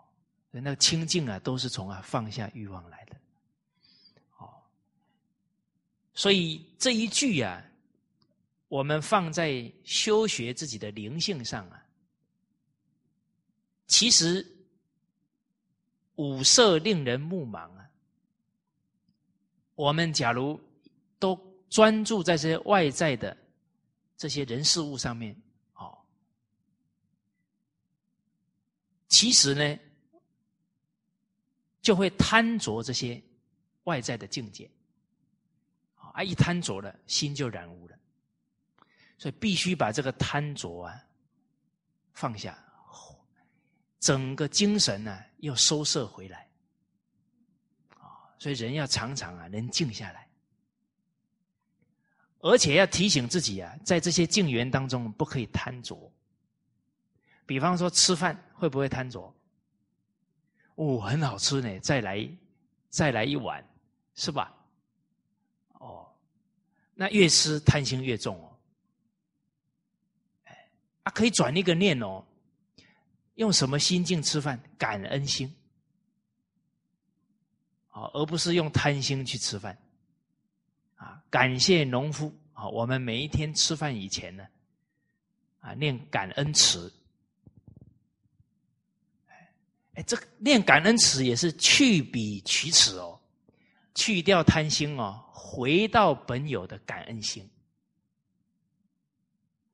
[0.51, 3.15] 那个清净啊，都是从啊放下欲望来的，
[4.37, 4.53] 哦，
[6.13, 7.63] 所以这一句啊，
[8.67, 11.83] 我们放在修学自己的灵性上啊，
[13.87, 14.51] 其实。
[16.15, 17.89] 五色令人目盲啊！
[19.75, 20.59] 我们假如
[21.19, 21.37] 都
[21.69, 23.35] 专注在这些外在的
[24.15, 25.35] 这些人事物上面，
[25.73, 25.97] 哦，
[29.09, 29.77] 其实呢，
[31.81, 33.21] 就会贪着这些
[33.83, 34.71] 外在的境界，
[35.95, 37.99] 啊，一贪着了，心就染污了，
[39.17, 40.97] 所以必须把这个贪着啊
[42.13, 42.57] 放下。
[44.05, 46.47] 整个精神呢，又收摄回来，
[47.97, 50.29] 啊，所以人要常常啊，能静下来，
[52.37, 55.97] 而且要提醒自己啊，在这些静缘当中不可以贪着。
[57.47, 59.33] 比方说吃饭会不会贪着？
[60.75, 62.29] 哦，很好吃呢，再来
[62.89, 63.67] 再来一碗，
[64.13, 64.55] 是吧？
[65.79, 66.07] 哦，
[66.93, 68.55] 那越吃贪心越重哦。
[70.43, 70.69] 哎，
[71.01, 72.23] 啊，可以转一个念哦。
[73.35, 74.61] 用什么心境吃饭？
[74.77, 75.53] 感恩心，
[77.89, 79.77] 啊，而不是用贪心去吃饭，
[80.95, 82.67] 啊，感谢农夫啊！
[82.69, 84.47] 我们每一天吃饭以前呢，
[85.59, 86.93] 啊，念感恩词，
[89.93, 93.19] 哎，这个念感恩词也是去彼取此哦，
[93.93, 97.49] 去掉贪心哦，回到本有的感恩心，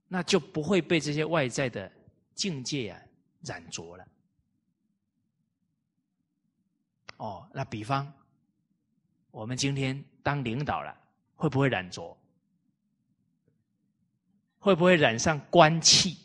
[0.07, 1.91] 那就不会被这些外在的
[2.34, 2.99] 境界啊。
[3.43, 4.07] 染着了，
[7.17, 8.11] 哦，那比方，
[9.31, 10.95] 我们今天当领导了，
[11.35, 12.17] 会不会染着？
[14.59, 16.17] 会不会染上官气？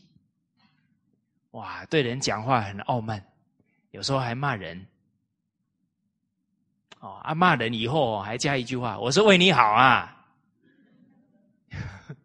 [1.53, 3.25] 哇，对人讲话很傲慢，
[3.93, 4.87] 有时候还骂人。
[7.01, 10.27] 哦，啊，骂人以后还加一句话：“我是为你好啊。”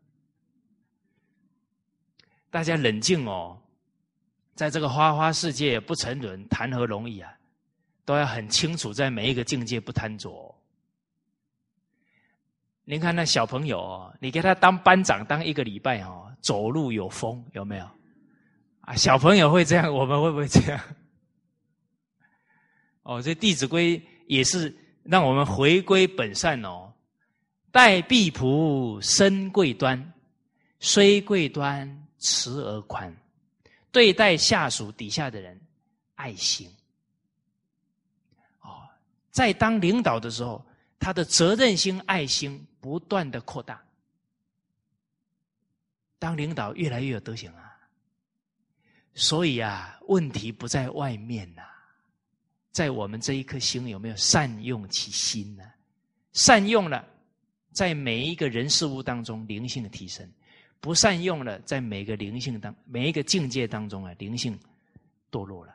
[2.51, 3.60] 大家冷静哦。
[4.55, 7.33] 在这个花花世界不沉沦，谈何容易啊！
[8.05, 10.53] 都要很清楚，在每一个境界不贪着。
[12.83, 17.89] 您看那小朋友，你给他当班长当一个礼拜哦，走路有风，有没有？
[18.81, 20.79] 啊，小朋友会这样，我们会不会这样？
[23.03, 26.91] 哦，这《弟子规》也是让我们回归本善哦。
[27.71, 30.13] 待婢仆，身贵端，
[30.79, 33.15] 虽贵端，慈而宽。
[33.91, 35.59] 对待下属底下的人，
[36.15, 36.69] 爱心。
[38.61, 38.87] 哦，
[39.31, 40.65] 在当领导的时候，
[40.99, 43.83] 他的责任心、爱心不断的扩大。
[46.17, 47.77] 当领导越来越有德行啊，
[49.15, 51.63] 所以啊，问题不在外面呐，
[52.71, 55.63] 在我们这一颗心有没有善用其心呢？
[56.33, 57.05] 善用了，
[57.71, 60.31] 在每一个人事物当中灵性的提升。
[60.81, 64.59] 不善用了，在每个灵性当每一个境界当中啊，灵性
[65.31, 65.73] 堕落了。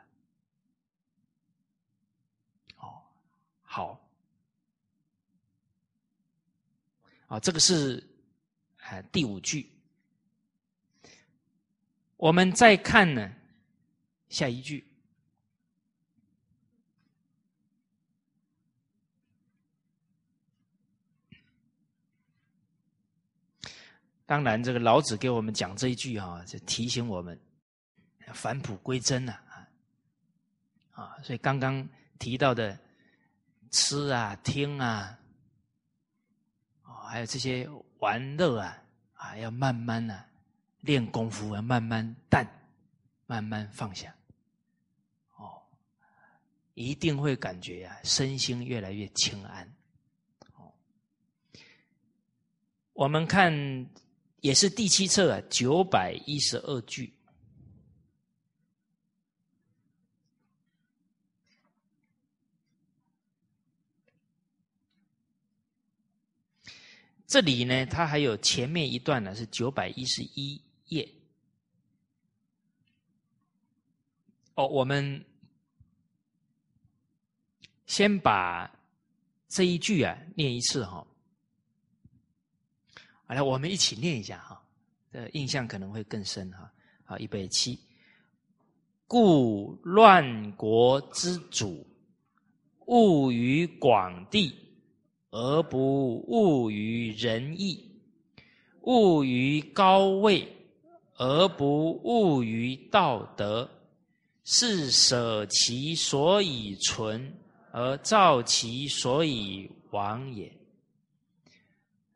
[2.77, 3.01] 哦，
[3.61, 3.99] 好
[7.27, 8.05] 啊，这个是
[8.81, 9.69] 啊第五句。
[12.17, 13.33] 我们再看呢
[14.29, 14.86] 下一句。
[24.27, 27.39] 当然，这个老子给我们讲这一句啊，就提醒我们
[28.33, 29.67] 返璞归真呐啊
[30.91, 31.17] 啊！
[31.23, 31.87] 所以刚刚
[32.19, 32.77] 提到的
[33.71, 35.17] 吃啊、听啊。
[37.09, 37.65] 还有这些
[37.99, 40.25] 玩乐啊，啊，要慢慢呢
[40.81, 42.45] 练功夫，要慢慢淡，
[43.27, 44.13] 慢慢放下，
[45.37, 45.63] 哦，
[46.73, 49.73] 一定会感觉啊，身心越来越清安。
[50.55, 50.73] 哦，
[52.91, 53.53] 我们看
[54.47, 57.13] 也是第七册啊，九百一十二句。
[67.25, 71.13] 这里呢，它还有前面一段呢，是九百一十一页。
[74.55, 75.25] 哦，我们
[77.85, 78.73] 先把
[79.49, 81.05] 这一句啊念一次哈。
[83.27, 84.59] 好了，我们一起念一下哈，
[85.11, 86.71] 这印象可能会更深哈。
[87.03, 87.79] 好，预备起。
[89.05, 91.85] 故乱国之主，
[92.87, 94.55] 务于广地。
[95.29, 97.91] 而不务于仁义，
[98.83, 100.47] 务于高位，
[101.17, 103.69] 而不务于道德，
[104.45, 107.31] 是舍其所以存，
[107.73, 110.49] 而造其所以亡也。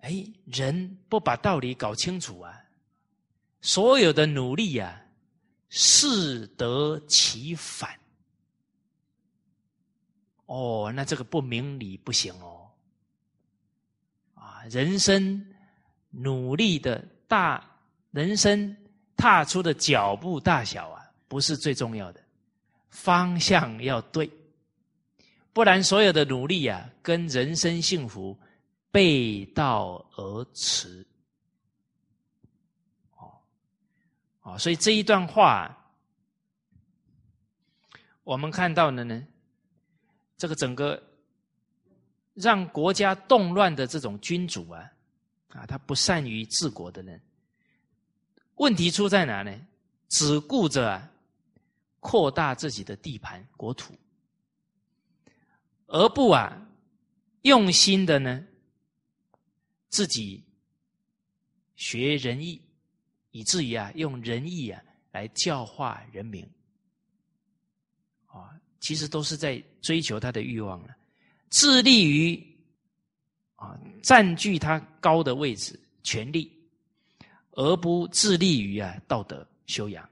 [0.02, 2.60] 哎，人不把道理搞清楚啊，
[3.62, 5.02] 所有的努力呀，
[5.70, 7.90] 适得其反。
[10.48, 12.68] 哦，那这个不明理不行哦。
[14.34, 15.46] 啊人生
[16.10, 17.64] 努力的大，
[18.12, 18.76] 人生
[19.16, 22.20] 踏出的脚步大小啊，不是最重要的，
[22.90, 24.30] 方向要对，
[25.54, 28.38] 不然所有的努力啊，跟人生幸福
[28.92, 31.06] 背道而驰。
[33.18, 33.32] 哦，
[34.42, 35.76] 哦，所以这一段话，
[38.24, 39.26] 我们看到的呢，
[40.38, 41.02] 这个整个。
[42.34, 44.90] 让国家动乱的这种君主啊，
[45.50, 47.22] 啊，他不善于治国的人，
[48.56, 49.54] 问题出在哪呢？
[50.08, 51.06] 只顾着
[52.00, 53.94] 扩大自己的地盘、国土，
[55.88, 56.58] 而不啊
[57.42, 58.42] 用心的呢
[59.92, 60.44] 自己
[61.76, 62.60] 学仁义，
[63.30, 64.82] 以至于啊用仁义啊
[65.12, 66.50] 来教化人民，
[68.26, 70.96] 啊，其实都是在追求他的欲望了。
[71.50, 72.42] 致力于
[73.56, 76.50] 啊占据他高的位置、权力，
[77.52, 80.10] 而不致力于啊道德修养。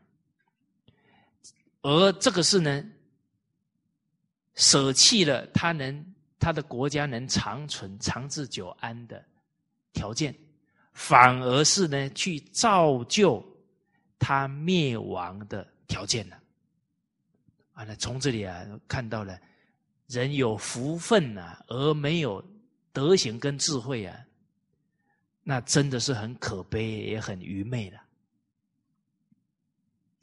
[1.81, 2.83] 而这个是呢，
[4.55, 9.25] 舍弃了他能他的国家能长存、长治久安的
[9.93, 10.35] 条件，
[10.93, 13.45] 反而是呢去造就
[14.17, 16.39] 他灭亡的条件了。
[17.73, 19.39] 啊，那从这里啊看到了。
[20.07, 22.43] 人有福分呐，而没有
[22.91, 24.19] 德行跟智慧啊，
[25.43, 27.97] 那真的是很可悲，也很愚昧的。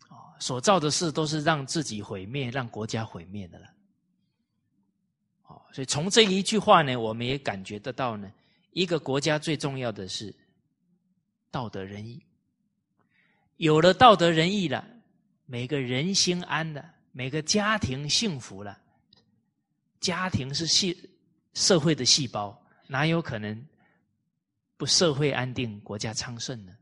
[0.08, 3.66] 哦，所造的事都是让自己毁灭，让国家毁灭的了。
[5.46, 8.28] 哦，所以从这一句话呢，我们也感觉得到呢，
[8.76, 10.34] 一个国家最重要的是
[11.50, 12.22] 道德仁义。
[13.56, 14.86] 有了道德仁义了，
[15.46, 18.78] 每个人心安了，每个家庭幸福了。
[19.98, 20.94] 家庭是细
[21.54, 22.54] 社会的细胞，
[22.86, 23.66] 哪有可能
[24.76, 26.76] 不社会安定、国家昌盛呢？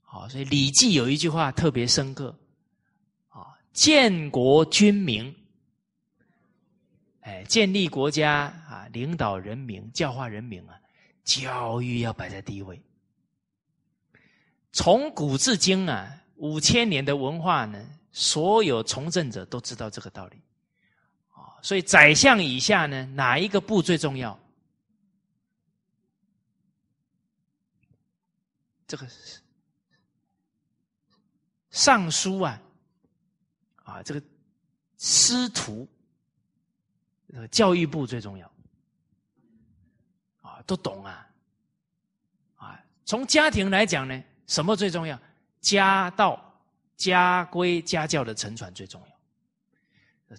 [0.00, 2.38] 好，所以《礼记》有一句话特别深刻，
[3.30, 5.34] 啊，建国君民，
[7.24, 10.78] 哎，建立国家啊，领导人民、教化人民啊，
[11.24, 12.78] 教育要摆在第一位。
[14.72, 20.36] 从古至今啊，五千年的文化呢，所有从政者都知道这个道理
[21.30, 21.56] 啊。
[21.62, 24.38] 所以，宰相以下呢，哪一个部最重要？
[28.86, 29.08] 这个
[31.70, 32.60] 尚书啊，
[33.82, 34.22] 啊，这个
[34.98, 35.88] 师徒，
[37.50, 38.50] 教育部最重要，
[40.40, 41.28] 啊，都懂啊，
[42.56, 45.18] 啊，从家庭来讲呢，什么最重要？
[45.60, 46.62] 家道、
[46.96, 50.36] 家规、家教的承传最重要。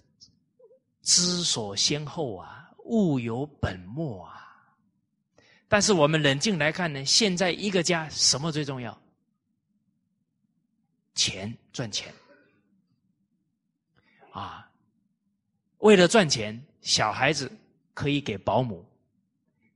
[1.02, 4.42] 知所先后啊，物有本末啊。
[5.68, 8.96] 但是我们冷静来看呢，现在一个家什么最重要？
[11.14, 12.12] 钱赚钱
[14.32, 14.70] 啊！
[15.78, 17.50] 为了赚钱，小孩子
[17.92, 18.86] 可以给保姆，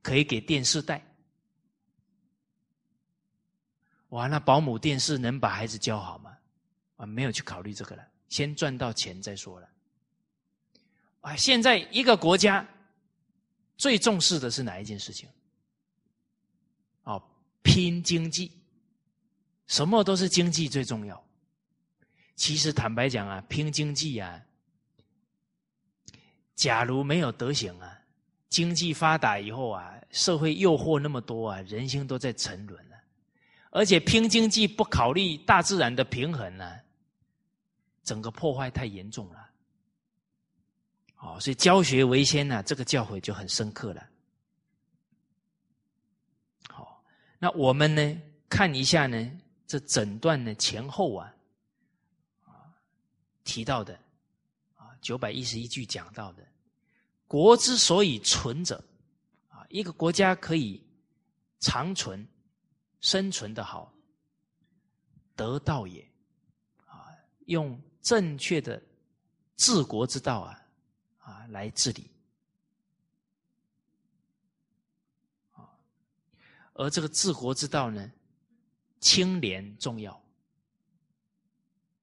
[0.01, 1.05] 可以给电视带。
[4.09, 6.37] 哇，那保姆电视能把孩子教好吗？
[6.95, 9.69] 啊，没有去考虑这个了，先赚到钱再说了。
[11.19, 12.65] 啊，现在一个国家
[13.75, 15.27] 最重视的是哪一件事情？
[17.03, 17.21] 哦，
[17.61, 18.49] 拼经济，
[19.67, 21.21] 什么都是经济最重要。
[22.37, 24.41] 其实坦白讲啊，拼经济啊，
[26.61, 27.99] 假如没有德行啊，
[28.47, 32.95] 经济发达以后啊，社会诱惑那么多啊，人心都在沉沦了。
[33.71, 36.79] 而且拼经济不考虑大自然的平衡呢，
[38.03, 39.49] 整个破坏太严重了。
[41.17, 44.07] 哦，所以教学为先呢，这个教诲就很深刻了。
[46.69, 47.03] 好，
[47.39, 49.31] 那我们呢，看一下呢，
[49.65, 51.33] 这整段的前后啊，
[52.45, 52.69] 啊
[53.43, 53.95] 提到的
[54.75, 56.43] 啊九百一十一句讲到的，
[57.31, 58.83] 国之所以存者，
[59.47, 60.83] 啊一个国家可以
[61.61, 62.27] 长存。
[62.99, 63.91] 生存的好，
[65.35, 66.07] 得道也，
[66.85, 67.07] 啊，
[67.45, 68.79] 用正确的
[69.55, 70.61] 治国之道啊，
[71.17, 72.07] 啊来治理，
[75.53, 75.67] 啊，
[76.73, 78.11] 而这个治国之道呢，
[78.99, 80.13] 清廉重要，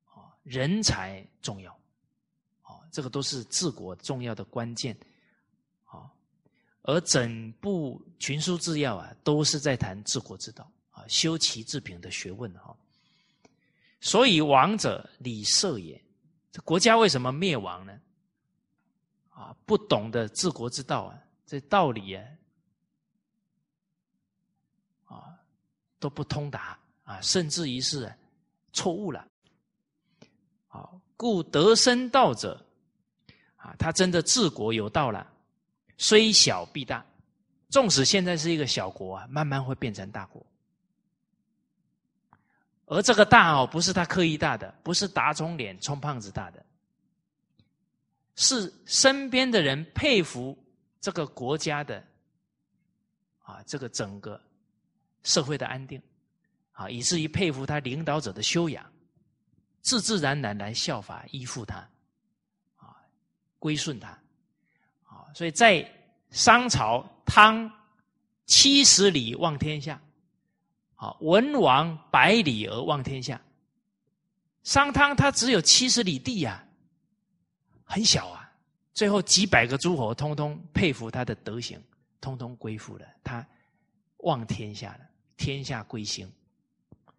[0.07, 1.73] 啊，人才重要，
[2.63, 4.99] 啊，这个都是治国重要的关键，
[6.89, 11.05] 而整部群书治要啊，都是在谈治国之道啊。
[11.07, 12.75] 修齐治平的学问哈，
[14.01, 16.03] 所以王者礼社也。
[16.51, 17.93] 这国家为什么灭亡呢？
[19.29, 22.25] 啊，不懂得治国之道啊，这道理啊，
[25.05, 25.39] 啊
[25.99, 28.11] 都不通达啊，甚至于是
[28.73, 29.29] 错误了。
[30.69, 32.65] 好，故得生道者
[33.57, 35.31] 啊，他真的治国有道了，
[35.99, 37.05] 虽小必大。
[37.69, 40.43] 纵使现在是一个小国啊，慢慢会变成大国。
[42.87, 46.65] 而这个大哦，不是他刻意大的，不是打肿脸充胖子大的，
[48.37, 50.57] 是身边的人佩服
[50.99, 52.03] 这个国家的
[53.43, 54.41] 啊，这个整个
[55.23, 56.01] 社会的安定。
[56.73, 58.91] 啊，以至于佩服他领导者的修养，
[59.83, 61.77] 自自然然来效法依附他。
[62.77, 62.97] 啊，
[63.59, 64.19] 归顺他，
[65.35, 65.89] 所以在
[66.31, 67.71] 商朝，汤
[68.47, 70.01] 七十里望天下。
[70.95, 73.41] 好，文王百里而望天下。
[74.65, 76.63] 商汤他只有七十里地呀，
[77.85, 78.53] 很小啊。
[78.93, 81.81] 最后几百个诸侯通通佩服他的德行，
[82.21, 83.47] 通通归附了他，
[84.19, 85.01] 望天下了，
[85.37, 86.29] 天下归心，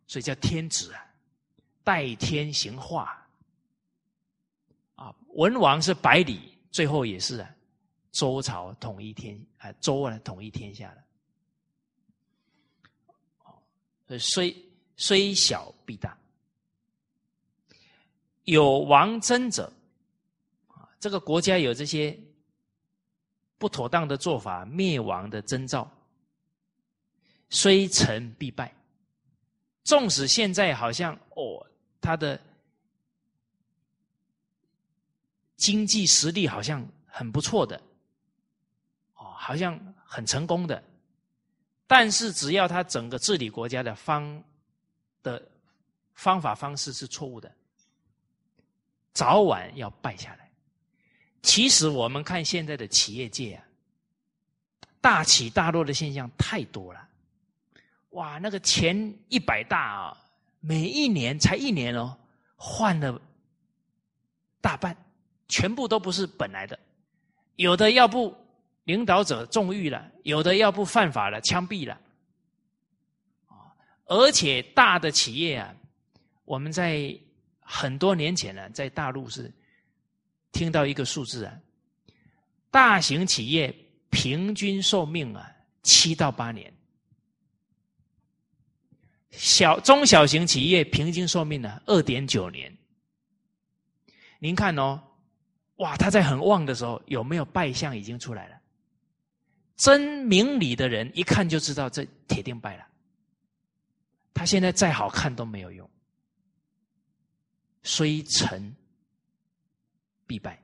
[0.05, 1.05] 所以叫天子啊，
[1.83, 3.25] 代天行化。
[4.95, 7.49] 啊，文王是百里，最后也是啊，
[8.19, 10.93] 周朝统一天啊，周啊统一天下
[14.07, 14.19] 了。
[14.19, 14.53] 虽
[14.97, 16.17] 虽小必大，
[18.43, 19.71] 有亡征者
[20.67, 22.19] 啊，这个国家有这些
[23.57, 25.89] 不妥当的做法，灭亡的征兆。
[27.49, 28.75] 虽成必败，
[29.85, 31.65] 纵使现在好像哦，
[32.01, 32.37] 他的
[35.55, 37.81] 经济实力好像很不错的，
[39.49, 40.83] 好像很成功的。
[41.87, 44.43] 但是，只要他整个治理国家的方
[45.23, 45.43] 的
[46.13, 47.51] 方法方式是错误的，
[49.11, 50.51] 早晚要败下来。
[51.41, 53.65] 其实，我们看现在的企业界啊，
[55.01, 57.09] 大起大落的现象太多了。
[58.11, 60.17] 哇，那个前一百大啊，
[60.59, 62.15] 每一年才一年哦，
[62.55, 63.19] 换了
[64.61, 64.95] 大半，
[65.47, 66.77] 全部都不是本来的，
[67.55, 68.31] 有的要不。
[68.89, 72.01] 领导者纵欲了，有的要不犯法了，枪毙了，
[74.05, 75.75] 而且大的企业啊，
[76.43, 77.15] 我们在
[77.59, 79.53] 很多年前呢，在大陆是
[80.51, 81.55] 听到一个数字啊，
[82.71, 83.71] 大型企业
[84.09, 85.47] 平均寿命啊
[85.83, 86.73] 七到八年，
[89.29, 92.75] 小中小型企业平均寿命呢二点九年。
[94.39, 94.99] 您看哦，
[95.75, 98.58] 哇，他在很旺的时候有没有败相已经出来了？
[99.79, 102.85] 真明理的人一看就知道这铁定败了。
[104.33, 105.89] 他现在再好看都没有用。
[107.81, 108.75] 虽成
[110.27, 110.61] 必败。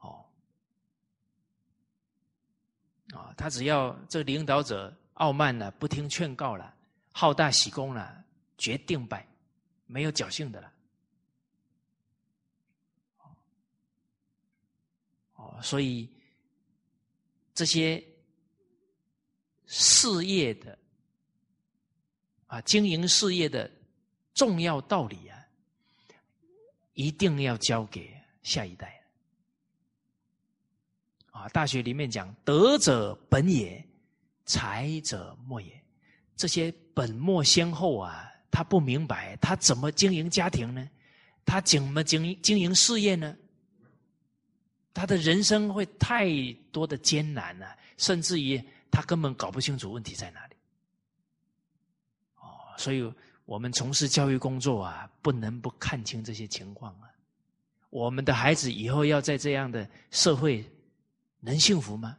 [0.00, 0.22] 哦。
[3.14, 6.74] 啊他只要这领导者傲慢了不听劝告了
[7.10, 8.22] 好大喜功了
[8.58, 9.26] 决定败
[9.86, 10.70] 没有侥幸的了。
[15.36, 16.06] 哦所以
[17.54, 18.02] 这些
[19.66, 20.78] 事业的
[22.46, 23.70] 啊，经营事业的
[24.34, 25.38] 重要道理啊，
[26.94, 29.02] 一定要交给下一代。
[31.30, 33.82] 啊，大学里面讲，德者本也，
[34.44, 35.82] 才者末也。
[36.36, 40.86] 这些本末先后啊，他不明白，他怎么经营家庭呢？
[41.44, 43.36] 他怎么经经营事业呢？
[44.94, 46.30] 他的人生会太
[46.70, 50.54] 多的艰难了，甚至于他根本搞不清楚问题在哪里。
[52.36, 52.46] 哦，
[52.76, 53.12] 所以
[53.44, 57.10] 我们从事教育工作啊，不能不看清这些情况啊。
[57.90, 60.64] 我们的孩子以后要在这样的社会。
[61.44, 62.16] 能幸福吗？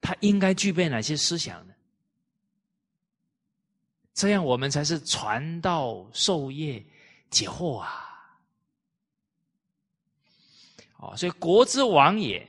[0.00, 1.74] 他应该具备哪些思想呢？
[4.12, 6.84] 这样我们才是传道授业
[7.30, 8.03] 解惑啊！
[11.12, 12.46] 哦，所以国之亡也，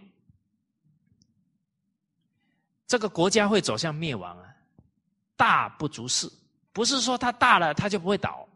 [2.88, 4.56] 这个国家会走向灭亡啊！
[5.36, 6.32] 大不足事，
[6.72, 8.48] 不是说它大了它就不会倒，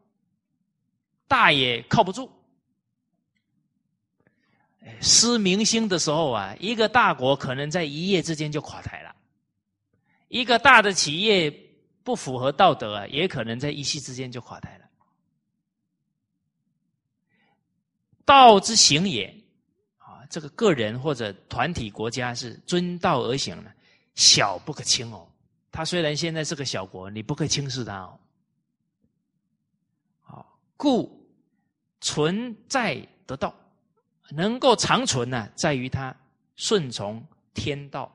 [1.27, 2.31] 大也靠不住。
[5.01, 9.11] 失民心的时候啊，一个大国可能在一夜之间就垮台了；
[10.29, 11.51] 一个大的企业
[12.03, 14.85] 不符合道德啊，也可能在一夕之间就垮台了。
[18.25, 19.38] 道之行也，
[20.29, 23.73] 这个个人或者团体国家是遵道而行的，
[24.15, 25.27] 小不可轻哦。
[25.71, 28.19] 他虽然现在是个小国，你不可以轻视他哦。
[30.21, 31.27] 好，故
[31.99, 33.53] 存在得道。
[34.31, 36.15] 能够长存呢，在于他
[36.55, 37.25] 顺从
[37.55, 38.11] 天道，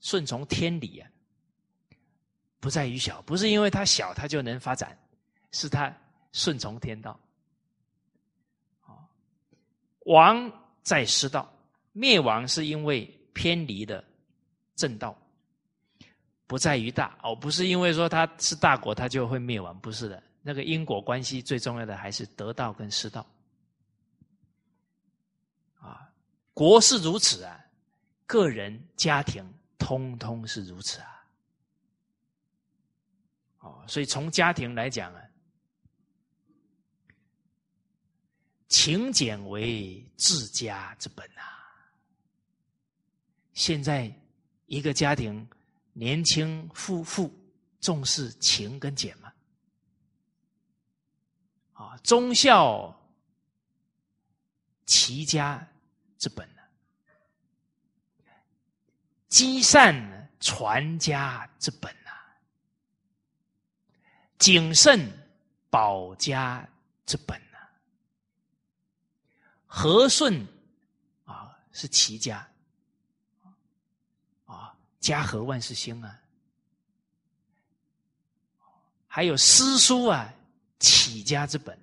[0.00, 1.08] 顺从天理啊，
[2.60, 4.98] 不在于小，不是因为他小他就能发展，
[5.50, 5.90] 是他
[6.32, 7.18] 顺从天道。
[8.82, 9.08] 啊，
[10.04, 10.52] 亡
[10.82, 11.50] 在失道，
[11.92, 14.04] 灭亡是因为偏离的
[14.76, 15.16] 正道，
[16.46, 23.24] 不在于大哦，不是因为说他是大国他就会灭亡，不是的，那个因果关系最重要的还是得道跟失道
[25.78, 26.10] 啊。
[26.54, 27.64] 国是如此啊，
[28.26, 29.44] 个人、家庭
[29.78, 31.24] 通通是如此啊。
[33.60, 35.22] 哦，所以从家庭来讲啊，
[38.70, 41.44] 勤俭为治家之本啊。
[43.52, 44.10] 现在
[44.64, 45.46] 一个家庭，
[45.92, 47.30] 年轻夫妇
[47.78, 49.30] 重视勤跟俭吗，
[51.74, 52.98] 啊，忠孝
[54.86, 55.66] 齐家。
[56.20, 56.60] 之本呢，
[59.26, 62.10] 积善传家之本呐，
[64.36, 65.10] 谨慎
[65.70, 66.68] 保家
[67.06, 67.40] 之本，
[69.72, 70.44] 和顺
[71.24, 72.46] 啊是齐家
[74.44, 76.20] 啊家和万事兴啊，
[79.06, 80.34] 还有诗书啊
[80.80, 81.78] 起家之本。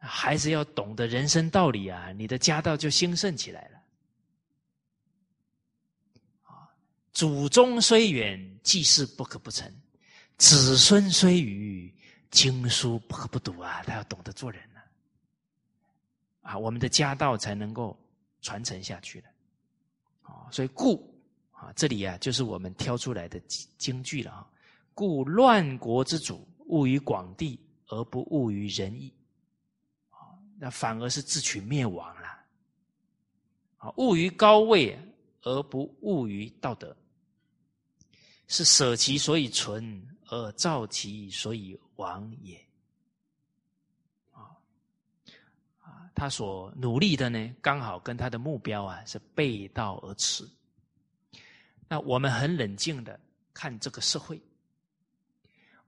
[0.00, 3.82] 孩子要懂得人生道理啊，你的家道就兴盛起来了。
[6.42, 6.68] 啊，
[7.12, 9.70] 祖宗虽远，祭祀不可不成；
[10.38, 11.94] 子孙虽愚，
[12.32, 13.82] 经书不可不读啊。
[13.84, 14.60] 他要懂得做人，
[16.44, 17.98] 啊，我们的家道才能够
[18.42, 19.28] 传承下去的。
[20.22, 21.12] 啊，所以故
[21.50, 23.40] 啊，这里啊，就是我们挑出来的
[23.78, 24.46] 京剧了啊。
[24.94, 27.58] 故乱国之主，务于广地，
[27.88, 29.12] 而不务于仁义。
[30.10, 32.28] 啊那反而是自取灭亡了。
[33.78, 34.96] 啊，务于高位
[35.42, 36.96] 而不务于道德，
[38.48, 42.56] 是舍其所以存而造其所以亡也。
[44.32, 44.56] 啊
[45.80, 50.48] 啊，他所努力的呢，刚好跟他的目标啊是背道而驰。
[51.88, 53.18] 那我们很冷静的
[53.52, 54.40] 看这个社会，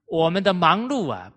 [0.05, 1.31] 我们的忙碌啊，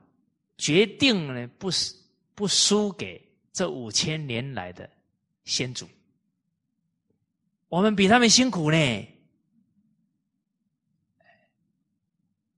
[0.58, 1.98] 决定呢不是。
[2.32, 3.22] 不输给
[3.52, 4.88] 这五千年来的
[5.44, 5.86] 先祖，
[7.68, 9.08] 我们比他们辛苦呢。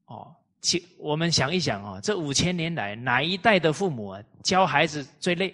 [0.05, 5.53] 哦，其我们想一想哦，这五千年来哪一代的父母啊教孩子最累？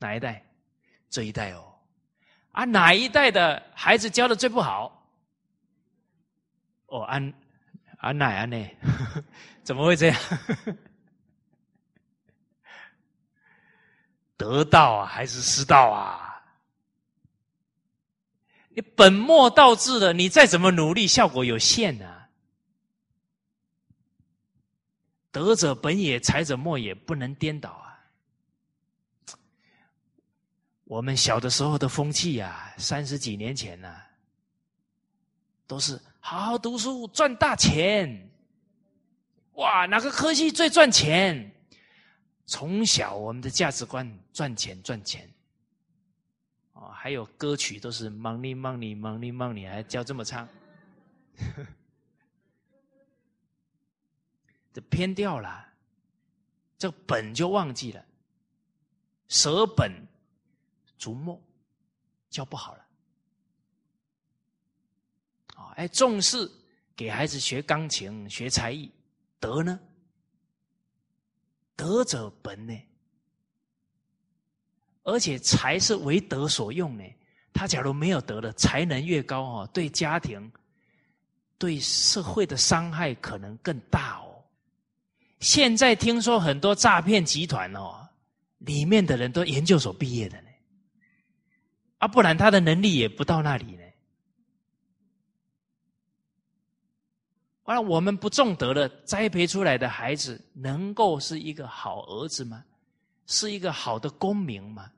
[0.00, 0.44] 哪一代？
[1.08, 1.72] 这一代哦。
[2.50, 5.06] 啊，哪一代的孩子教的最不好？
[6.86, 7.32] 哦，安
[7.98, 8.68] 安奶安呢？
[9.62, 10.20] 怎么会这样？
[14.36, 16.42] 得道啊，还是失道啊？
[18.70, 22.28] 你本末倒置了，你再怎么努力，效果有限啊。
[25.30, 27.89] 德者本也，才者末也，不能颠倒啊。
[30.90, 33.96] 我们小的时候的风气呀，三十几年前呢，
[35.64, 38.28] 都是好好读书赚大钱。
[39.52, 41.48] 哇，哪个科技最赚钱？
[42.44, 45.30] 从小我们的价值观赚钱赚钱。
[46.72, 50.48] 哦，还有歌曲都是 money money money money，还教这么唱，
[54.74, 55.68] 这偏掉了，
[56.76, 58.04] 这本就忘记了，
[59.28, 59.92] 舍本
[61.00, 61.42] 逐末，
[62.28, 62.86] 教不好了。
[65.56, 66.48] 啊，哎，重视
[66.94, 68.92] 给孩子学钢琴、学才艺，
[69.40, 69.80] 德呢？
[71.74, 72.78] 德者本呢？
[75.04, 77.04] 而且才是为德所用呢，
[77.54, 80.52] 他假如没有德的，才能越高哦，对家庭、
[81.56, 84.44] 对社会的伤害可能更大哦。
[85.40, 88.06] 现在听说很多诈骗集团哦，
[88.58, 90.49] 里面的人都研究所毕业的呢，
[92.00, 93.84] 啊，不然他的能力也不到那里呢。
[97.64, 102.64] 完了，我们不种德了，栽培出来的孩子能够是一个好儿子吗？
[103.26, 104.90] 是一个好的公民吗？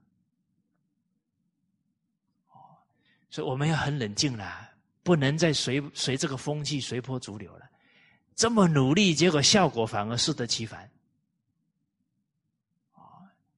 [2.51, 2.81] 哦，
[3.29, 4.70] 所以我们要很冷静了，
[5.03, 7.69] 不能再随随这个风气随波逐流了。
[8.35, 10.89] 这么努力，结果效果反而适得其反。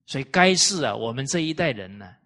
[0.06, 2.16] 所以该是啊，我们这一代人呢，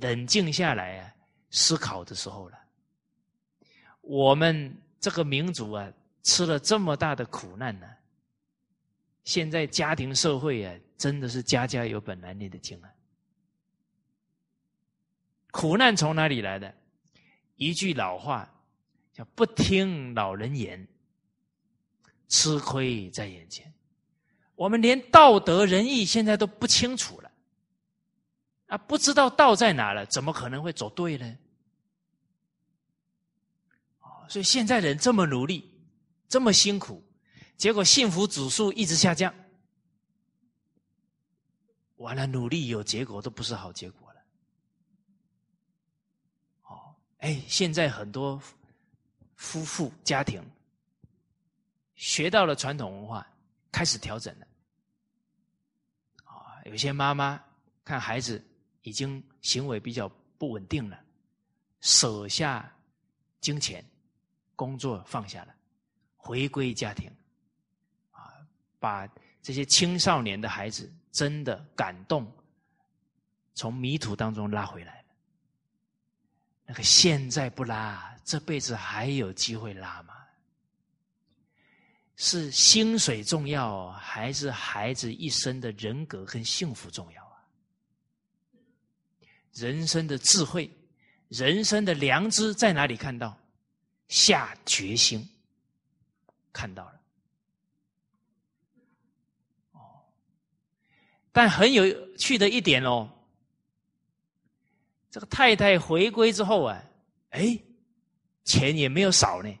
[0.00, 1.14] 冷静下来啊，
[1.50, 2.58] 思考的时候了。
[4.00, 5.92] 我们这个民族啊，
[6.22, 7.86] 吃了这么大的苦难呢。
[9.24, 12.88] 现在家庭社会啊，真的是家家有本难念的经啊！
[15.50, 16.74] 苦难从哪里来的？
[17.56, 18.48] 一句老话
[19.12, 20.86] 叫“不听老人言，
[22.28, 23.70] 吃亏在眼前”。
[24.54, 27.27] 我们连道德仁义现在都不清楚了，
[28.68, 31.36] 啊，不知道道在哪了，怎么可能会走对呢？
[34.28, 35.68] 所以现在人这么努力，
[36.28, 37.02] 这么辛苦。
[37.56, 39.34] 结果幸福指数一直下降，
[41.96, 44.20] 完了努力有结果都不是好结果了。
[46.64, 48.40] 哦，哎，现在很多
[49.34, 50.40] 夫妇家庭
[51.96, 53.26] 学到了传统文化，
[53.72, 54.46] 开始调整了。
[56.24, 57.42] 啊，有些妈妈
[57.82, 58.44] 看孩子
[58.88, 60.08] 已经行为比较
[60.38, 60.98] 不稳定了，
[61.80, 62.72] 舍下
[63.40, 63.84] 金钱，
[64.56, 65.54] 工作放下了，
[66.16, 67.10] 回归家庭。
[68.10, 68.32] 啊
[68.80, 69.06] 把
[69.42, 72.26] 这些青少年的孩子真的感动，
[73.54, 75.08] 从迷途当中拉回来了。
[76.64, 80.14] 那个现在不拉，这辈子还有机会拉吗？
[82.16, 87.27] 是薪水重要，还是孩子一生的人格跟幸福重要？
[89.58, 90.70] 人生的智慧，
[91.28, 93.36] 人生的良知在哪里看到？
[94.06, 95.28] 下决心，
[96.52, 97.00] 看到了。
[99.72, 99.80] 哦
[101.32, 103.10] 但很有趣的一点哦，
[105.10, 106.82] 这个太太回归之后啊，
[107.30, 107.58] 哎，
[108.44, 109.54] 钱也没有少呢。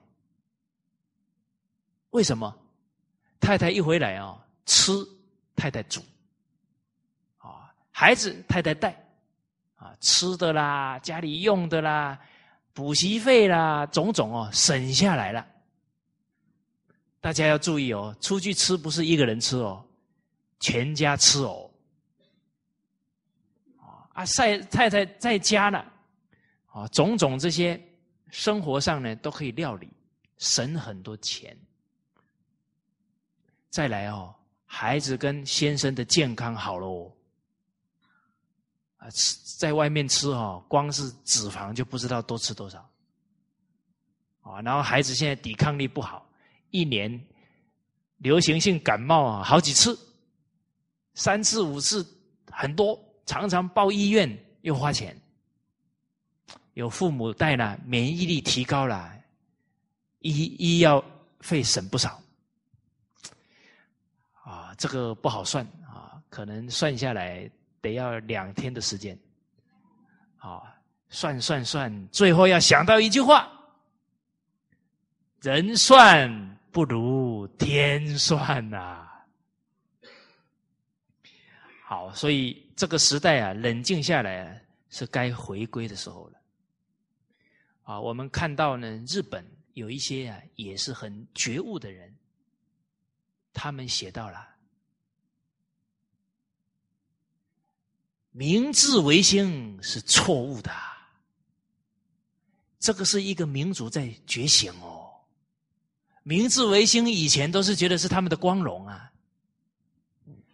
[2.10, 2.58] 为什么？
[3.38, 4.92] 太太一回来啊，吃
[5.54, 6.02] 太太煮，
[7.36, 9.07] 啊，孩子太太带，
[9.78, 12.20] 啊，吃的啦，家里用的啦，
[12.74, 15.46] 补习费啦，种种哦，省下来了。
[17.20, 19.84] 大家要注意哦，出去吃不是一个人吃哦，
[20.60, 21.70] 全家吃哦。
[24.12, 25.84] 啊，晒太太在家呢，
[26.66, 27.80] 啊，种种这些
[28.30, 29.88] 生活上呢都可以料理，
[30.38, 31.56] 省很多钱。
[33.70, 34.34] 再来哦，
[34.64, 37.12] 孩子跟先生的健康好了哦，
[39.10, 42.78] 吃在外面吃哦，光是脂肪就不知道多吃多少，
[44.40, 46.28] 啊，然后孩子现在抵抗力不好，
[46.70, 47.20] 一年
[48.18, 49.98] 流行性感冒啊好几次，
[51.14, 52.06] 三次五次
[52.50, 52.98] 很多。
[53.26, 54.26] 常常报医院
[54.62, 55.14] 又花钱，
[56.72, 59.12] 有父母带了，免疫力提高了，
[60.20, 61.04] 医医药
[61.40, 62.18] 费省不少。
[64.42, 67.46] 啊，这个不好算啊，可能算下来
[67.80, 69.18] 得要两天的时间。
[70.36, 70.62] 啊，
[71.10, 73.50] 算算算，最后要想到一句话：
[75.40, 79.08] 人算不如天算呐。
[81.84, 84.56] 好，所以这个时代啊，冷静下来啊，
[84.90, 86.38] 是该回归的时候了。
[87.82, 92.14] 啊，我们看到呢，日本有一些啊，也是很觉悟的人，
[93.52, 94.47] 他们写到了
[98.30, 100.70] 明治维新是错误的，
[102.78, 105.10] 这个是一个民族在觉醒哦。
[106.22, 109.10] 明治维新以前都是觉得是他们的光荣啊，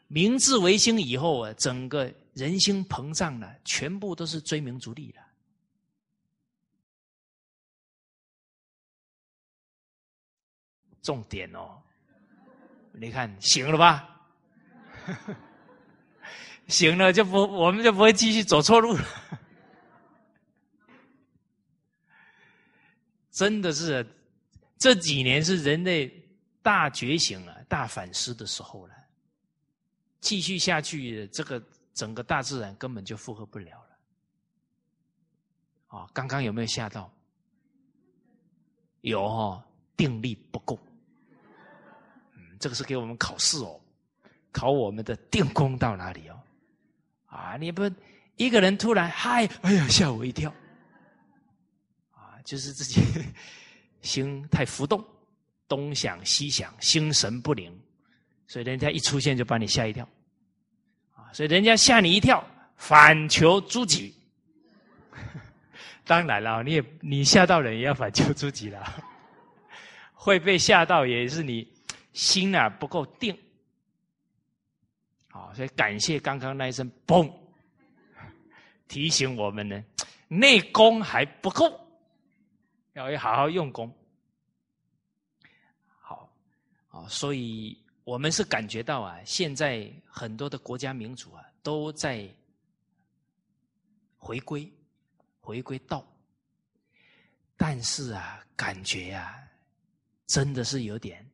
[0.07, 5.23] 明治维新以后啊，整个人心膨胀了，全部都是追名逐利了。
[11.03, 11.83] 重点哦，
[12.93, 14.27] 你看行了吧？
[16.69, 19.05] 行了就不，我们就不会继续走错路了。
[23.31, 24.07] 真的是
[24.79, 26.09] 这几年是人类
[26.63, 28.95] 大觉醒了、大反思的时候了。
[30.21, 31.63] 继续下去，这个
[31.93, 33.99] 整个大自然根本就负荷不了了。
[35.99, 37.13] 啊，刚刚有没有吓到？
[39.03, 39.63] 有哦，
[39.97, 40.79] 定力不够。
[42.37, 43.79] 嗯这个是给我们考试哦，
[44.51, 46.41] 考我们的定功到哪里哦？
[47.35, 47.91] 啊，你不
[48.37, 50.55] 一个人突然嗨，哎呀，吓我一跳！
[52.13, 53.03] 啊，就是自己
[54.03, 55.05] 心太浮动，
[55.67, 57.77] 东想西想，心神不宁，
[58.47, 60.09] 所以人家一出现就把你吓一跳。
[61.15, 62.45] 啊，所以人家吓你一跳，
[62.77, 64.15] 反求诸己。
[66.07, 69.05] 当然了，你也你吓到人也要反求诸己了，
[70.15, 71.69] 会被吓到也是你。
[72.13, 73.37] 心啊不够定，
[75.35, 77.29] 好，所以感谢刚刚那一声“嘣”，
[78.87, 79.83] 提醒我们呢，
[80.29, 81.77] 内功还不够，
[82.93, 83.93] 要好好用功。
[85.99, 86.33] 好，
[86.89, 92.33] 啊，所以我们是感觉到啊，现在很多的国家民族啊，都在
[94.17, 94.73] 回归，
[95.41, 96.07] 回归道，
[97.57, 99.37] 但是啊，感觉啊，
[100.29, 101.29] 真的是有点。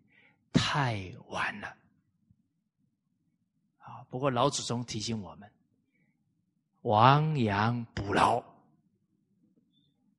[0.55, 1.77] 太晚了，
[4.11, 5.49] 不过老祖宗提醒我们，
[6.83, 8.43] 亡羊补牢，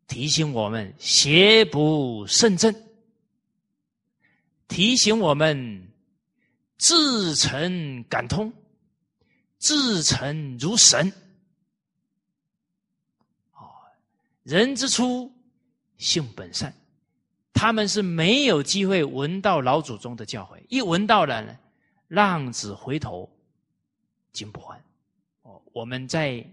[0.08, 2.74] 提醒我们邪不胜正，
[4.70, 5.90] 提醒我们
[6.78, 8.52] 自诚感通，
[9.58, 11.12] 自诚如神。
[13.54, 13.60] 哦，
[14.44, 15.30] 人之初，
[15.98, 16.74] 性本善。
[17.54, 21.56] 他们是没有机会闻到老祖宗的教诲，一闻到了呢，
[22.08, 23.30] 浪子回头
[24.32, 24.82] 金不换。
[25.44, 26.46] 哦，我们在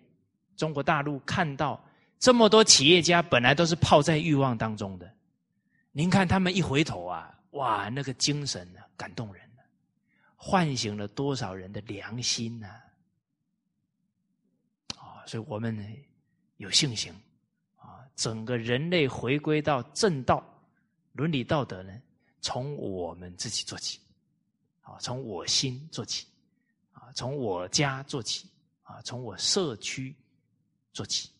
[0.56, 1.82] 中国大陆看到
[2.18, 5.12] 这么多企业家，本来都是泡在欲望当中的，
[5.92, 9.62] 您看他们一回头啊，哇，那个精神啊，感动人了，
[10.36, 12.68] 唤醒了多少人的良心呢？
[14.96, 15.76] 啊，所以我们
[16.56, 17.12] 有信心
[17.76, 20.44] 啊，整个人类回归到正道。
[21.12, 21.92] 伦理道德呢，
[22.40, 23.98] 从我们自己做起，
[24.82, 26.26] 啊，从我心做起，
[27.18, 28.48] 从我家做起，
[28.84, 30.14] 啊，从我社区
[30.92, 31.32] 做起，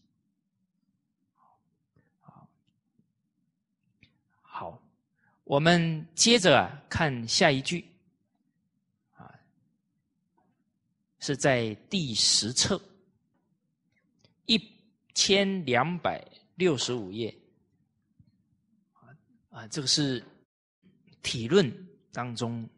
[4.40, 4.82] 好，
[5.44, 7.88] 我们接着啊看下一句，
[9.14, 9.32] 啊，
[11.20, 12.82] 是在第十册
[14.46, 14.60] 一
[15.14, 16.20] 千两百
[16.56, 17.32] 六十五页。
[19.50, 20.26] 啊，这个是
[21.22, 21.72] 体论
[22.10, 22.68] 当中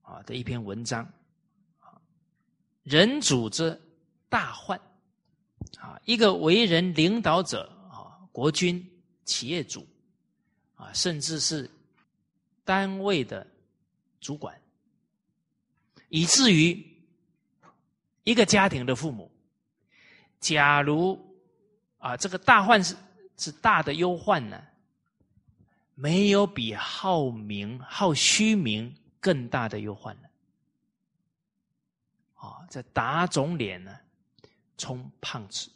[0.00, 1.06] 啊的一篇文章，
[2.82, 3.78] 人主之
[4.28, 4.80] 大患
[5.78, 8.84] 啊，一个为人领导者啊，国君、
[9.24, 9.86] 企业主
[10.74, 11.70] 啊，甚至是
[12.64, 13.46] 单位的
[14.20, 14.58] 主管，
[16.08, 16.84] 以至于
[18.24, 19.30] 一个家庭的父母，
[20.40, 21.18] 假如
[21.98, 22.96] 啊，这个大患是
[23.36, 24.62] 是大的忧患呢？
[25.94, 30.29] 没有比好名、好虚名更大的忧患了。
[32.40, 33.94] 啊，这打肿脸呢，
[34.78, 35.70] 充胖子。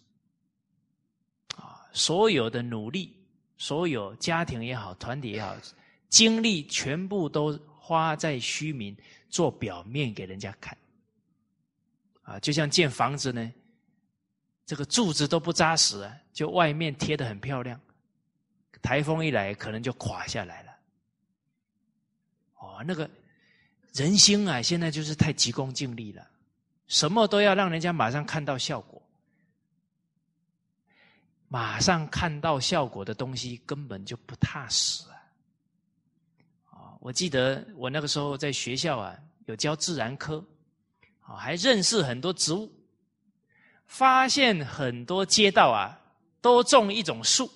[1.56, 3.14] 啊，所有的努力，
[3.58, 5.54] 所有家庭也好，团体也好，
[6.08, 8.96] 精力全部都花在虚名，
[9.28, 10.76] 做表面给人家看。
[12.22, 13.52] 啊，就像建房子呢，
[14.64, 17.78] 这个柱子都不扎实啊，就外面贴的很漂亮。
[18.80, 20.72] 台风一来，可能就垮下来了。
[22.58, 23.08] 哦，那个
[23.92, 26.26] 人心啊，现在就是太急功近利了，
[26.86, 29.02] 什么都要让人家马上看到效果，
[31.48, 35.16] 马上看到效果的东西根本就不踏实啊！
[36.70, 39.16] 啊，我记得我那个时候在学校啊，
[39.46, 40.44] 有教自然科，
[41.20, 42.70] 啊，还认识很多植物，
[43.86, 45.98] 发现很多街道啊
[46.40, 47.50] 都种一种树。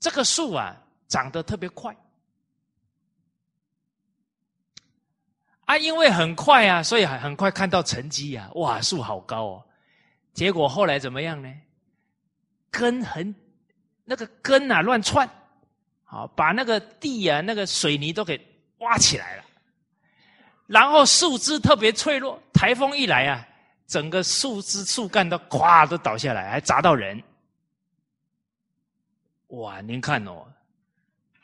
[0.00, 0.76] 这个树啊，
[1.08, 1.96] 长得特别快，
[5.64, 9.64] 啊，因为很快啊，所以很很快看到成绩啊，哇，树好高哦。
[10.32, 11.52] 结果后来怎么样呢？
[12.70, 13.34] 根很
[14.04, 15.28] 那个根啊乱窜，
[16.04, 18.40] 好把那个地啊那个水泥都给
[18.78, 19.44] 挖起来了，
[20.66, 23.46] 然后树枝特别脆弱，台风一来啊，
[23.86, 27.22] 整个树枝树干都咵都倒下来，还砸到人。
[29.48, 30.44] 哇，您看哦，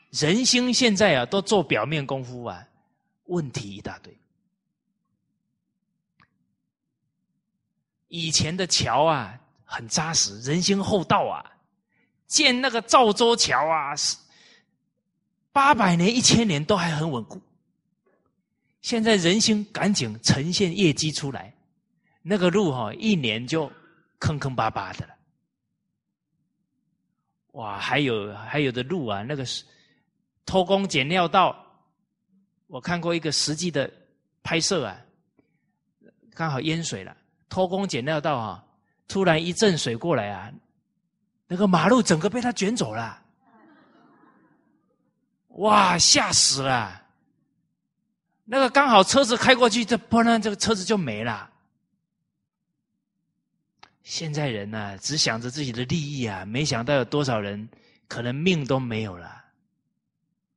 [0.09, 2.67] 人心现在啊都做表面功夫啊，
[3.31, 4.15] 问题一大堆。
[8.07, 11.39] 以前的桥啊很扎实，人心厚道啊，
[12.27, 14.17] 建那个赵州桥啊，是
[15.53, 17.41] 八百年、一千年都还很稳固。
[18.81, 21.53] 现在人心赶紧呈现业绩出来，
[22.21, 23.71] 那个路哈一年就
[24.19, 25.15] 坑坑巴巴的了。
[27.51, 29.63] 哇，还有还有的路啊，那个是
[30.45, 31.60] 偷工减料道，
[32.71, 33.91] 我看过一个实际的
[34.41, 34.97] 拍摄啊，
[36.33, 37.13] 刚好淹水了，
[37.49, 38.63] 偷工减料到啊，
[39.09, 40.49] 突然一阵水过来啊，
[41.47, 43.21] 那个马路整个被它卷走了，
[45.49, 47.01] 哇，吓死了！
[48.45, 51.49] 那个刚好车子开过去，这不然这个车子就没了。
[54.01, 57.67] 现在人呢，只想着自己的利益啊，没想到有多少人
[58.07, 59.40] 可能命都没有了。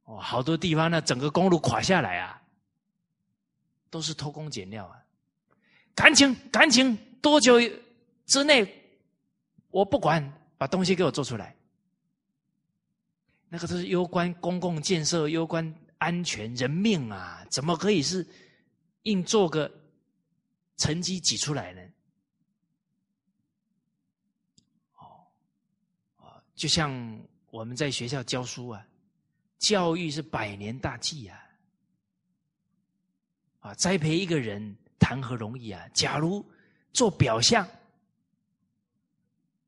[0.05, 2.43] 哦，好多地方呢，整个公路垮下来啊，
[3.91, 5.03] 都是偷工减料啊！
[5.95, 7.59] 赶紧，赶紧，多久
[8.27, 8.67] 之内，
[9.71, 10.23] 我不管，
[10.59, 11.57] 把东西给我做出来。
[13.49, 18.27] 那个都是攸关公共建设、攸关安全、人命啊，怎么可以是
[19.05, 19.71] 硬做个
[20.77, 21.81] 成绩挤出来呢？
[24.97, 25.25] 哦
[26.55, 26.93] 就像
[27.51, 28.85] 我们在学校教书啊，
[29.65, 31.43] 教育是百年大计啊，
[33.61, 35.89] 啊，栽培一个人谈何容易啊！
[35.95, 36.45] 假如
[36.93, 37.67] 做表象，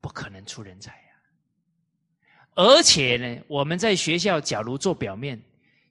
[0.03, 1.09] 不可能出人才呀。
[2.57, 5.43] 而且呢，我们在学校假如做表面，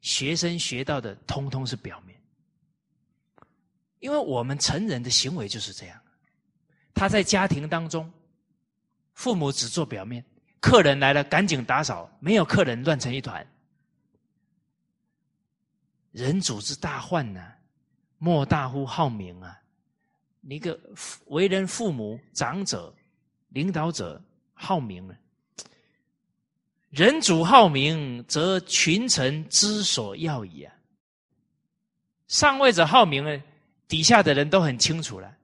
[0.01, 2.15] 学生学到的通通是表面，
[3.97, 5.99] 因为我们成人的行为就是这样。
[6.93, 8.13] 他在家庭当中，
[9.15, 10.23] 父母只做表面。
[10.59, 13.43] 客人来了，赶紧打扫；没有客人，乱成一团。
[16.15, 17.45] 人主之大患呢，
[18.19, 19.61] 莫大乎好名啊！
[20.39, 20.79] 你个
[21.25, 22.95] 为人父母、长者、
[23.49, 24.21] 领导者
[24.53, 25.15] 好名啊！
[26.89, 30.73] 人主好名，则群臣之所要矣啊！
[32.29, 33.43] 上位者好名呢，
[33.85, 35.35] 底下的人都很清楚了，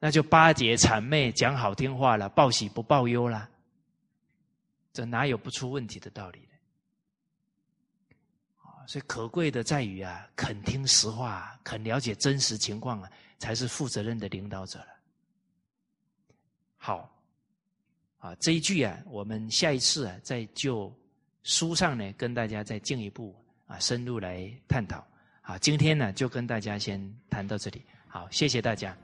[0.00, 3.48] 那就巴结谄媚，讲好听话了，报喜不报忧了。
[4.92, 6.55] 这哪有不出问题的道理呢？
[8.86, 14.86] 所以可贵的在于啊，肯听实话，肯了解真实情况啊，才是负责任的领导者了。
[16.76, 17.10] 好，
[18.18, 20.94] 啊，这一句啊，我们下一次啊，再就
[21.42, 23.34] 书上呢，跟大家再进一步
[23.66, 25.04] 啊，深入来探讨。
[25.42, 27.82] 好，今天呢，就跟大家先谈到这里。
[28.08, 28.96] 好，谢谢大家。